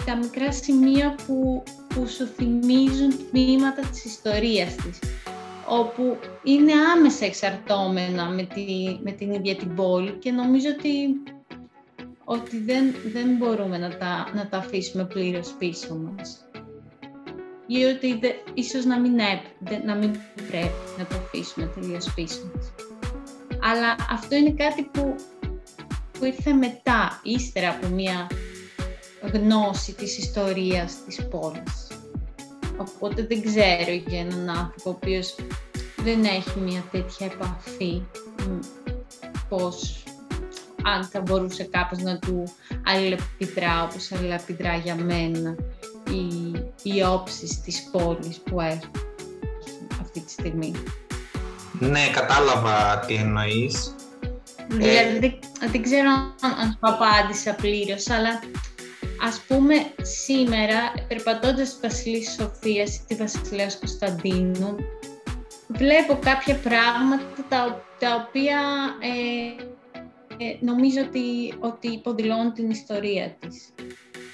τα 0.04 0.16
μικρά 0.16 0.52
σημεία 0.52 1.14
που, 1.26 1.62
που 1.88 2.06
σου 2.06 2.26
θυμίζουν 2.26 3.28
τμήματα 3.30 3.82
της 3.82 4.04
ιστορίας 4.04 4.74
της 4.74 4.98
όπου 5.68 6.16
είναι 6.42 6.72
άμεσα 6.96 7.24
εξαρτώμενα 7.24 8.24
με, 8.24 8.42
τη, 8.42 8.98
με 9.02 9.10
την 9.10 9.32
ίδια 9.32 9.56
την 9.56 9.74
πόλη 9.74 10.12
και 10.12 10.30
νομίζω 10.30 10.68
ότι, 10.78 11.22
ότι 12.24 12.58
δεν, 12.58 12.94
δεν 13.12 13.36
μπορούμε 13.36 13.78
να 13.78 13.96
τα, 13.96 14.30
να 14.34 14.48
τα 14.48 14.56
αφήσουμε 14.58 15.04
πλήρως 15.04 15.54
πίσω 15.58 15.94
μας. 15.94 16.48
Ή 17.66 17.84
ότι 17.84 18.18
δε, 18.18 18.28
ίσως 18.54 18.84
να 18.84 19.00
μην, 19.00 19.14
να 19.84 19.94
μην 19.94 20.10
πρέπει 20.50 20.98
να 20.98 21.04
το 21.04 21.16
αφήσουμε 21.16 21.66
τελείως 21.74 22.12
πίσω 22.14 22.50
μας. 22.54 22.72
Αλλά 23.62 23.96
αυτό 24.10 24.36
είναι 24.36 24.50
κάτι 24.50 24.82
που, 24.82 25.14
που 26.12 26.24
ήρθε 26.24 26.52
μετά, 26.52 27.20
ύστερα 27.22 27.70
από 27.70 27.86
μια 27.86 28.26
γνώση 29.32 29.92
της 29.92 30.18
ιστορίας 30.18 30.92
της 31.06 31.28
πόλης. 31.28 31.86
Οπότε 32.76 33.26
δεν 33.26 33.42
ξέρω 33.42 33.92
για 34.06 34.20
έναν 34.20 34.48
άνθρωπο 34.48 34.90
ο 34.90 34.90
οποίος 34.90 35.34
δεν 35.96 36.24
έχει 36.24 36.58
μια 36.58 36.84
τέτοια 36.90 37.26
επαφή 37.26 38.02
πώς 39.48 40.04
αν 40.82 41.04
θα 41.04 41.20
μπορούσε 41.20 41.64
κάπως 41.64 41.98
να 41.98 42.18
του 42.18 42.44
αλληλεπιδρά 42.84 43.82
όπως 43.82 44.12
αλληλεπιδρά 44.12 44.76
για 44.76 44.94
μένα 44.94 45.56
οι, 46.10 46.52
οι 46.82 47.02
όψεις 47.02 47.60
της 47.60 47.88
πόλης 47.92 48.38
που 48.38 48.60
έχει 48.60 48.90
αυτή 50.00 50.20
τη 50.20 50.30
στιγμή. 50.30 50.72
Ναι, 51.78 52.08
κατάλαβα 52.12 52.98
τι 52.98 53.14
εννοείς. 53.14 53.94
Δηλαδή, 54.68 55.18
δεν, 55.18 55.38
δεν 55.70 55.82
ξέρω 55.82 56.08
αν, 56.40 56.52
αν 56.60 56.70
σου 56.70 56.78
απάντησα 56.80 57.54
πλήρως, 57.54 58.10
αλλά 58.10 58.40
Ας 59.26 59.40
πούμε, 59.48 59.74
σήμερα, 60.02 60.92
περπατώντας 61.08 61.68
στη 61.68 61.86
Βασιλή 61.86 62.24
Σοφίας 62.24 62.96
ή 62.96 63.00
τη 63.06 63.14
Βασιλέας 63.14 63.78
Κωνσταντίνου, 63.78 64.76
βλέπω 65.68 66.18
κάποια 66.20 66.56
πράγματα 66.56 67.24
τα, 67.98 68.26
οποία 68.28 68.60
ε, 69.00 69.64
ε, 70.44 70.56
νομίζω 70.60 71.00
ότι, 71.00 71.54
ότι 71.60 71.88
υποδηλώνουν 71.88 72.52
την 72.52 72.70
ιστορία 72.70 73.36
της. 73.40 73.74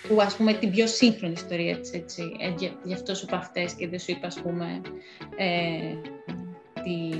Που, 0.08 0.20
ας 0.20 0.36
πούμε, 0.36 0.52
την 0.52 0.70
πιο 0.70 0.86
σύγχρονη 0.86 1.32
ιστορία 1.32 1.80
της, 1.80 1.92
έτσι. 1.92 2.22
Ε, 2.38 2.68
γι' 2.84 2.94
αυτό 2.94 3.14
σου 3.14 3.24
είπα 3.28 3.36
αυτές 3.36 3.72
και 3.72 3.88
δεν 3.88 3.98
σου 3.98 4.10
είπα, 4.10 4.26
ας 4.26 4.40
πούμε, 4.40 4.80
ε, 5.36 5.94
τη, 6.82 7.16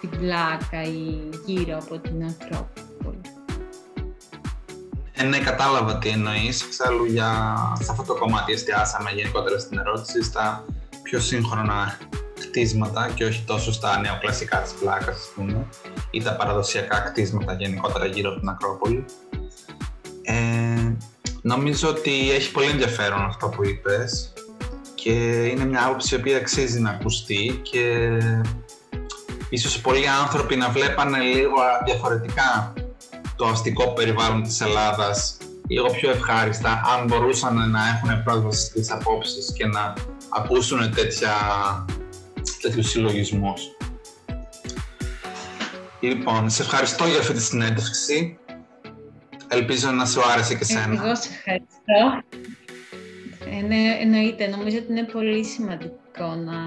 την 0.00 0.10
πλάκα 0.18 0.82
ή 0.82 1.28
γύρω 1.46 1.76
από 1.76 1.98
την 1.98 2.24
Ακρόπολη. 2.24 2.83
Ε, 5.16 5.22
ναι, 5.22 5.38
κατάλαβα 5.38 5.98
τι 5.98 6.08
εννοείς. 6.08 6.62
Εξάλλου, 6.62 7.04
για... 7.04 7.54
σε 7.80 7.90
αυτό 7.90 8.02
το 8.02 8.14
κομμάτι 8.14 8.52
εστιάσαμε 8.52 9.10
γενικότερα 9.10 9.58
στην 9.58 9.78
ερώτηση 9.78 10.22
στα 10.22 10.64
πιο 11.02 11.20
σύγχρονα 11.20 11.98
κτίσματα 12.40 13.10
και 13.14 13.24
όχι 13.24 13.44
τόσο 13.46 13.72
στα 13.72 13.98
νεοκλασικά 13.98 14.58
της 14.58 14.72
πλάκας, 14.72 15.16
ας 15.16 15.30
πούμε, 15.34 15.66
ή 16.10 16.22
τα 16.22 16.36
παραδοσιακά 16.36 16.98
κτίσματα 16.98 17.52
γενικότερα 17.52 18.06
γύρω 18.06 18.30
από 18.30 18.38
την 18.38 18.48
Ακρόπολη. 18.48 19.04
Ε, 20.22 20.96
νομίζω 21.42 21.88
ότι 21.88 22.30
έχει 22.30 22.50
πολύ 22.52 22.66
ενδιαφέρον 22.66 23.24
αυτό 23.24 23.48
που 23.48 23.64
είπες 23.64 24.32
και 24.94 25.12
είναι 25.44 25.64
μια 25.64 25.84
άποψη 25.84 26.14
η 26.14 26.18
οποία 26.18 26.36
αξίζει 26.36 26.80
να 26.80 26.90
ακουστεί 26.90 27.60
και 27.62 28.08
ίσως 29.48 29.80
πολλοί 29.80 30.08
άνθρωποι 30.08 30.56
να 30.56 30.68
βλέπανε 30.68 31.18
λίγο 31.18 31.54
διαφορετικά 31.84 32.72
το 33.36 33.46
αστικό 33.46 33.92
περιβάλλον 33.92 34.42
της 34.42 34.60
Ελλάδας 34.60 35.36
λίγο 35.68 35.86
πιο 35.86 36.10
ευχάριστα 36.10 36.82
αν 36.98 37.06
μπορούσαν 37.06 37.70
να 37.70 37.80
έχουν 37.88 38.22
πρόσβαση 38.22 38.66
στις 38.66 38.90
απόψεις 38.90 39.52
και 39.52 39.66
να 39.66 39.94
ακούσουν 40.28 40.94
τέτοια, 40.94 41.34
τέτοιους 42.60 42.90
συλλογισμούς. 42.90 43.62
Λοιπόν, 46.00 46.50
σε 46.50 46.62
ευχαριστώ 46.62 47.06
για 47.06 47.18
αυτή 47.18 47.32
τη 47.32 47.42
συνέντευξη. 47.42 48.38
Ελπίζω 49.48 49.90
να 49.90 50.06
σου 50.06 50.20
άρεσε 50.32 50.54
και 50.54 50.64
σένα. 50.64 51.04
Εγώ 51.04 51.14
σε 51.16 51.28
ευχαριστώ. 51.32 52.22
Ε, 53.50 53.60
ναι, 53.66 53.98
εννοείται. 54.00 54.46
Νομίζω 54.46 54.76
ότι 54.76 54.86
είναι 54.90 55.04
πολύ 55.04 55.44
σημαντικό 55.44 56.34
να, 56.34 56.60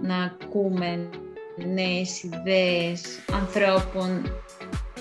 να 0.00 0.24
ακούμε 0.24 1.08
νέες 1.74 2.22
ιδέες 2.22 3.02
ανθρώπων 3.32 4.32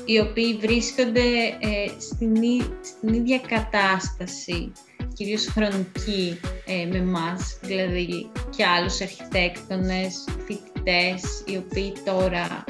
οι 0.05 0.19
οποίοι 0.19 0.57
βρίσκονται 0.61 1.19
ε, 1.59 1.99
στην, 1.99 2.35
στην 2.81 3.13
ίδια 3.13 3.39
κατάσταση, 3.39 4.71
κυρίως 5.13 5.45
χρονική, 5.47 6.39
ε, 6.65 6.85
με 6.85 7.01
μας, 7.01 7.59
δηλαδή 7.61 8.29
και 8.55 8.65
άλλους 8.65 9.01
αρχιτέκτονες, 9.01 10.23
φοιτητές, 10.45 11.43
οι 11.45 11.57
οποίοι 11.57 11.93
τώρα 12.05 12.63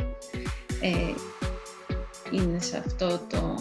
ε, 0.82 1.14
είναι 2.32 2.60
σε 2.60 2.78
αυτό 2.78 3.08
το, 3.30 3.56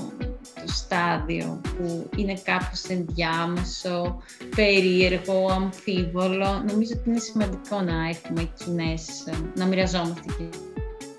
το 0.54 0.72
στάδιο 0.72 1.60
που 1.76 2.08
είναι 2.16 2.40
κάπως 2.44 2.82
ενδιάμεσο, 2.88 4.22
περίεργο, 4.56 5.48
αμφίβολο. 5.50 6.62
Νομίζω 6.68 6.92
ότι 6.98 7.10
είναι 7.10 7.18
σημαντικό 7.18 7.80
να 7.80 8.08
έχουμε 8.08 8.52
κοινές, 8.64 9.24
να 9.54 9.66
μοιραζόμαστε 9.66 10.48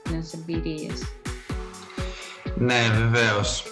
κοινές 0.03 0.33
εμπειρίες. 0.33 1.20
Ναι, 2.61 2.89
βεβαίως. 2.97 3.63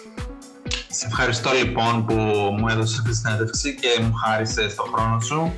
Σε 0.90 1.08
ευχαριστώ 1.08 1.52
λοιπόν 1.52 2.06
που 2.06 2.14
μου 2.60 2.68
έδωσες 2.68 2.98
αυτή 2.98 3.10
τη 3.10 3.16
συνέντευξη 3.16 3.76
και 3.76 4.02
μου 4.02 4.14
χάρισες 4.14 4.76
το 4.76 4.84
χρόνο 4.84 5.20
σου. 5.20 5.54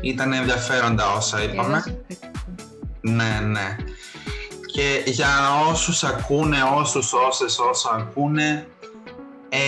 Ήταν 0.00 0.32
ενδιαφέροντα 0.32 1.12
όσα 1.12 1.42
είπαμε. 1.42 2.04
Ναι, 3.00 3.40
ναι. 3.42 3.76
Και 4.72 5.02
για 5.06 5.28
όσους 5.70 6.04
ακούνε, 6.04 6.56
όσους, 6.74 7.12
όσες, 7.12 7.58
όσα 7.58 7.90
ακούνε, 7.92 8.66
ε, 9.48 9.58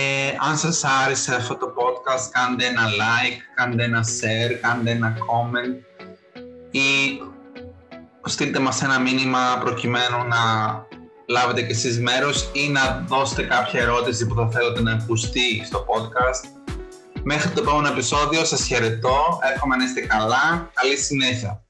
αν 0.49 0.57
σας 0.57 0.83
άρεσε 0.83 1.35
αυτό 1.35 1.57
το 1.57 1.73
podcast, 1.75 2.29
κάντε 2.31 2.65
ένα 2.65 2.87
like, 2.87 3.39
κάντε 3.55 3.83
ένα 3.83 4.03
share, 4.03 4.53
κάντε 4.61 4.91
ένα 4.91 5.13
comment 5.17 6.05
ή 6.71 7.19
στείλτε 8.25 8.59
μας 8.59 8.81
ένα 8.81 8.99
μήνυμα 8.99 9.57
προκειμένου 9.59 10.27
να 10.27 10.39
λάβετε 11.27 11.61
και 11.61 11.71
εσείς 11.71 11.99
μέρος 11.99 12.49
ή 12.53 12.69
να 12.69 13.05
δώσετε 13.07 13.43
κάποια 13.43 13.81
ερώτηση 13.81 14.27
που 14.27 14.35
θα 14.35 14.49
θέλετε 14.49 14.81
να 14.81 14.91
ακουστεί 14.91 15.65
στο 15.65 15.85
podcast. 15.87 16.71
Μέχρι 17.23 17.49
το 17.49 17.61
επόμενο 17.61 17.87
επεισόδιο 17.87 18.45
σας 18.45 18.65
χαιρετώ, 18.65 19.39
εύχομαι 19.53 19.75
να 19.75 19.83
είστε 19.83 20.01
καλά, 20.01 20.69
καλή 20.73 20.97
συνέχεια. 20.97 21.64